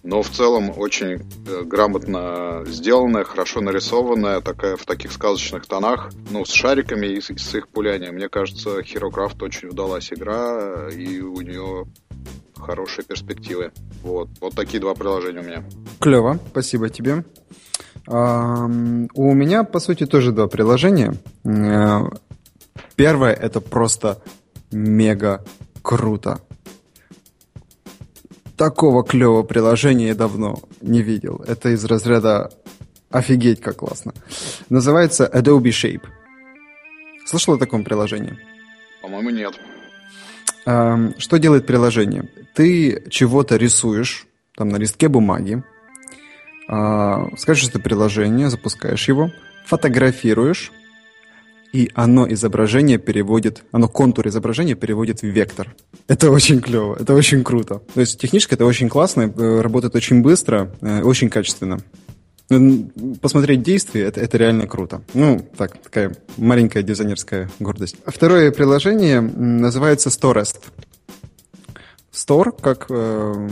но 0.01 0.23
в 0.23 0.29
целом 0.29 0.73
очень 0.75 1.21
э, 1.47 1.63
грамотно 1.63 2.63
сделанная, 2.65 3.23
хорошо 3.23 3.61
нарисованная, 3.61 4.41
такая 4.41 4.75
в 4.75 4.85
таких 4.85 5.11
сказочных 5.11 5.67
тонах, 5.67 6.11
ну, 6.31 6.45
с 6.45 6.51
шариками 6.51 7.07
и 7.07 7.21
с, 7.21 7.27
с 7.27 7.55
их 7.55 7.67
пулянием. 7.67 8.15
Мне 8.15 8.29
кажется, 8.29 8.79
Hero 8.79 9.11
Craft 9.11 9.43
очень 9.43 9.69
удалась 9.69 10.11
игра, 10.11 10.89
и 10.89 11.19
у 11.21 11.41
нее 11.41 11.85
хорошие 12.57 13.05
перспективы. 13.05 13.71
Вот. 14.01 14.29
Вот 14.41 14.55
такие 14.55 14.79
два 14.79 14.95
приложения 14.95 15.41
у 15.41 15.43
меня. 15.43 15.63
Клево, 15.99 16.39
спасибо 16.51 16.89
тебе. 16.89 17.23
У 18.05 19.33
меня, 19.33 19.63
по 19.63 19.79
сути, 19.79 20.05
тоже 20.05 20.31
два 20.31 20.47
приложения. 20.47 21.15
Э, 21.45 22.01
первое— 22.95 23.33
это 23.41 23.61
просто 23.61 24.21
мега 24.71 25.43
круто. 25.81 26.41
Такого 28.57 29.03
клевого 29.03 29.43
приложения 29.43 30.07
я 30.07 30.15
давно 30.15 30.59
не 30.81 31.01
видел. 31.01 31.43
Это 31.47 31.69
из 31.69 31.85
разряда 31.85 32.51
офигеть 33.09 33.61
как 33.61 33.77
классно. 33.77 34.13
Называется 34.69 35.29
Adobe 35.33 35.69
Shape. 35.69 36.03
Слышал 37.25 37.53
о 37.53 37.57
таком 37.57 37.83
приложении? 37.83 38.37
По-моему, 39.01 39.29
нет. 39.29 39.53
Что 40.65 41.37
делает 41.37 41.65
приложение? 41.65 42.29
Ты 42.53 43.09
чего-то 43.09 43.55
рисуешь, 43.57 44.27
там 44.55 44.69
на 44.69 44.77
листке 44.77 45.07
бумаги, 45.07 45.63
а, 46.67 47.27
скачиваешь 47.37 47.69
это 47.69 47.79
приложение, 47.79 48.49
запускаешь 48.49 49.07
его, 49.07 49.31
фотографируешь, 49.65 50.71
и 51.73 51.89
оно 51.95 52.31
изображение 52.31 52.99
переводит, 52.99 53.63
оно 53.71 53.89
контур 53.89 54.27
изображения 54.27 54.75
переводит 54.75 55.21
в 55.21 55.27
вектор. 55.27 55.75
Это 56.07 56.29
очень 56.29 56.61
клево, 56.61 56.95
это 56.99 57.15
очень 57.15 57.43
круто. 57.43 57.81
То 57.93 57.99
есть 57.99 58.19
технически 58.19 58.53
это 58.53 58.65
очень 58.65 58.89
классно, 58.89 59.33
э, 59.35 59.61
работает 59.61 59.95
очень 59.95 60.21
быстро, 60.21 60.71
э, 60.81 61.01
очень 61.01 61.29
качественно. 61.29 61.79
Ну, 62.49 62.91
посмотреть 63.19 63.63
действия 63.63 64.03
это, 64.03 64.21
это 64.21 64.37
реально 64.37 64.67
круто. 64.67 65.01
Ну, 65.15 65.43
так, 65.57 65.81
такая 65.81 66.15
маленькая 66.37 66.83
дизайнерская 66.83 67.49
гордость. 67.59 67.95
Второе 68.05 68.51
приложение 68.51 69.21
называется 69.21 70.09
Storest. 70.09 70.57
Store, 72.11 72.55
как 72.61 72.85
э, 72.89 73.49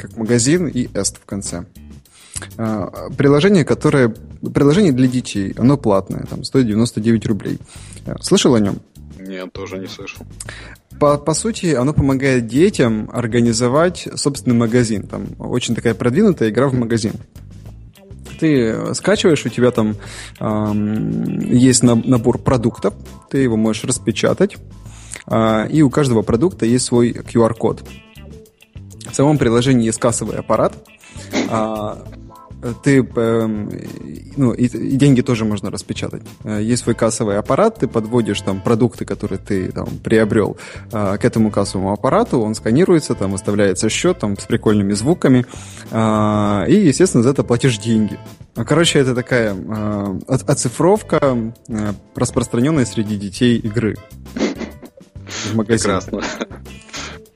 как 0.00 0.16
магазин 0.16 0.66
и 0.66 0.86
est 0.86 1.16
в 1.20 1.26
конце. 1.26 1.64
А, 2.56 3.10
приложение, 3.16 3.64
которое... 3.64 4.14
Приложение 4.54 4.92
для 4.92 5.06
детей, 5.06 5.54
оно 5.58 5.76
платное, 5.76 6.24
там, 6.24 6.44
стоит 6.44 6.66
99 6.66 7.26
рублей. 7.26 7.58
А, 8.06 8.16
слышал 8.22 8.54
о 8.54 8.60
нем? 8.60 8.80
Нет, 9.18 9.52
тоже 9.52 9.78
не 9.78 9.86
слышал. 9.86 10.24
По, 10.98 11.18
по 11.18 11.34
сути, 11.34 11.74
оно 11.74 11.92
помогает 11.92 12.46
детям 12.46 13.10
организовать 13.12 14.08
собственный 14.14 14.56
магазин. 14.56 15.02
Там 15.02 15.26
очень 15.38 15.74
такая 15.74 15.94
продвинутая 15.94 16.50
игра 16.50 16.68
в 16.68 16.74
магазин. 16.74 17.12
Ты 18.38 18.94
скачиваешь, 18.94 19.44
у 19.44 19.50
тебя 19.50 19.70
там 19.70 19.96
э, 20.40 20.72
есть 21.46 21.82
набор 21.82 22.38
продуктов, 22.38 22.94
ты 23.30 23.38
его 23.38 23.56
можешь 23.56 23.84
распечатать, 23.84 24.56
э, 25.26 25.68
и 25.70 25.82
у 25.82 25.90
каждого 25.90 26.22
продукта 26.22 26.64
есть 26.64 26.86
свой 26.86 27.12
QR-код. 27.12 27.84
В 29.10 29.14
самом 29.14 29.38
приложении 29.38 29.86
есть 29.86 29.98
кассовый 29.98 30.38
аппарат, 30.38 30.72
э, 31.32 31.94
ты, 32.82 32.98
эм, 32.98 33.70
ну, 34.36 34.52
и, 34.52 34.66
и 34.66 34.96
деньги 34.96 35.22
тоже 35.22 35.44
можно 35.44 35.70
распечатать. 35.70 36.22
Э, 36.44 36.60
есть 36.62 36.82
свой 36.82 36.94
кассовый 36.94 37.38
аппарат, 37.38 37.78
ты 37.78 37.88
подводишь 37.88 38.40
там 38.42 38.60
продукты, 38.60 39.04
которые 39.04 39.38
ты 39.38 39.72
там 39.72 39.86
приобрел 40.04 40.56
э, 40.92 41.16
к 41.18 41.24
этому 41.24 41.50
кассовому 41.50 41.92
аппарату, 41.92 42.40
он 42.40 42.54
сканируется, 42.54 43.14
там 43.14 43.32
выставляется 43.32 43.88
счет 43.88 44.18
там 44.18 44.38
с 44.38 44.44
прикольными 44.44 44.92
звуками, 44.92 45.46
э, 45.90 46.64
и, 46.68 46.86
естественно, 46.86 47.22
за 47.22 47.30
это 47.30 47.44
платишь 47.44 47.78
деньги. 47.78 48.18
Короче, 48.54 48.98
это 48.98 49.14
такая 49.14 49.56
оцифровка, 50.26 51.54
распространенная 52.14 52.84
среди 52.84 53.16
детей 53.16 53.56
игры. 53.56 53.96
В 55.24 55.54
магазине. 55.54 56.00
Прекрасно. 56.00 56.20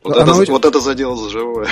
Вот, 0.04 0.16
это, 0.18 0.34
очень... 0.34 0.52
вот 0.52 0.64
это 0.66 0.80
задело 0.80 1.16
за 1.16 1.30
живое. 1.30 1.68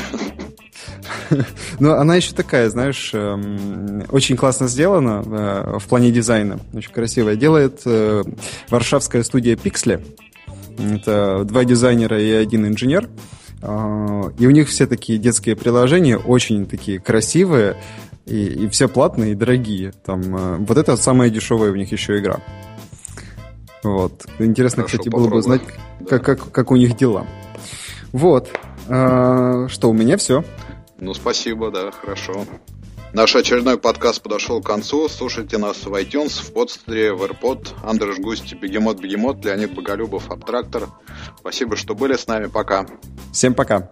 Но 1.78 1.94
она 1.94 2.16
еще 2.16 2.32
такая, 2.32 2.70
знаешь, 2.70 3.10
эм, 3.12 4.04
очень 4.10 4.36
классно 4.36 4.68
сделана 4.68 5.22
э, 5.24 5.78
в 5.78 5.86
плане 5.86 6.10
дизайна. 6.10 6.58
Очень 6.72 6.92
красивая. 6.92 7.36
Делает 7.36 7.82
э, 7.84 8.22
варшавская 8.70 9.22
студия 9.22 9.54
Pixel. 9.56 10.02
Это 10.78 11.44
два 11.44 11.64
дизайнера 11.64 12.18
и 12.18 12.30
один 12.30 12.66
инженер. 12.66 13.10
Э, 13.60 14.30
и 14.38 14.46
у 14.46 14.50
них 14.50 14.68
все 14.70 14.86
такие 14.86 15.18
детские 15.18 15.54
приложения, 15.54 16.16
очень 16.16 16.64
такие 16.64 17.00
красивые, 17.00 17.76
и, 18.24 18.46
и 18.46 18.68
все 18.68 18.88
платные 18.88 19.32
и 19.32 19.34
дорогие. 19.34 19.92
Там, 20.06 20.64
вот 20.64 20.78
это 20.78 20.96
самая 20.96 21.28
дешевая 21.28 21.70
у 21.70 21.76
них 21.76 21.92
еще 21.92 22.18
игра. 22.18 22.40
Вот. 23.82 24.24
Интересно, 24.38 24.84
Хорошо, 24.84 24.98
кстати, 24.98 25.08
было 25.14 25.28
бы 25.28 25.42
знать, 25.42 25.60
да. 26.00 26.06
как, 26.06 26.24
как, 26.24 26.50
как 26.50 26.70
у 26.70 26.76
них 26.76 26.96
дела. 26.96 27.26
Вот. 28.12 28.50
А, 28.88 29.68
что, 29.68 29.90
у 29.90 29.92
меня 29.92 30.16
все. 30.16 30.44
Ну, 30.98 31.14
спасибо, 31.14 31.70
да, 31.70 31.90
хорошо. 31.90 32.44
Наш 33.12 33.36
очередной 33.36 33.76
подкаст 33.76 34.22
подошел 34.22 34.62
к 34.62 34.66
концу. 34.66 35.08
Слушайте 35.08 35.58
нас 35.58 35.84
в 35.84 35.92
iTunes, 35.92 36.42
в 36.42 36.52
подстре, 36.52 37.12
в 37.12 37.22
AirPod. 37.22 37.68
Андрей 37.82 38.18
Густи, 38.18 38.54
Бегемот, 38.54 39.00
Бегемот, 39.00 39.44
Леонид 39.44 39.74
Боголюбов, 39.74 40.30
Абтрактор. 40.30 40.88
Спасибо, 41.38 41.76
что 41.76 41.94
были 41.94 42.16
с 42.16 42.26
нами. 42.26 42.46
Пока. 42.46 42.86
Всем 43.32 43.52
пока. 43.54 43.90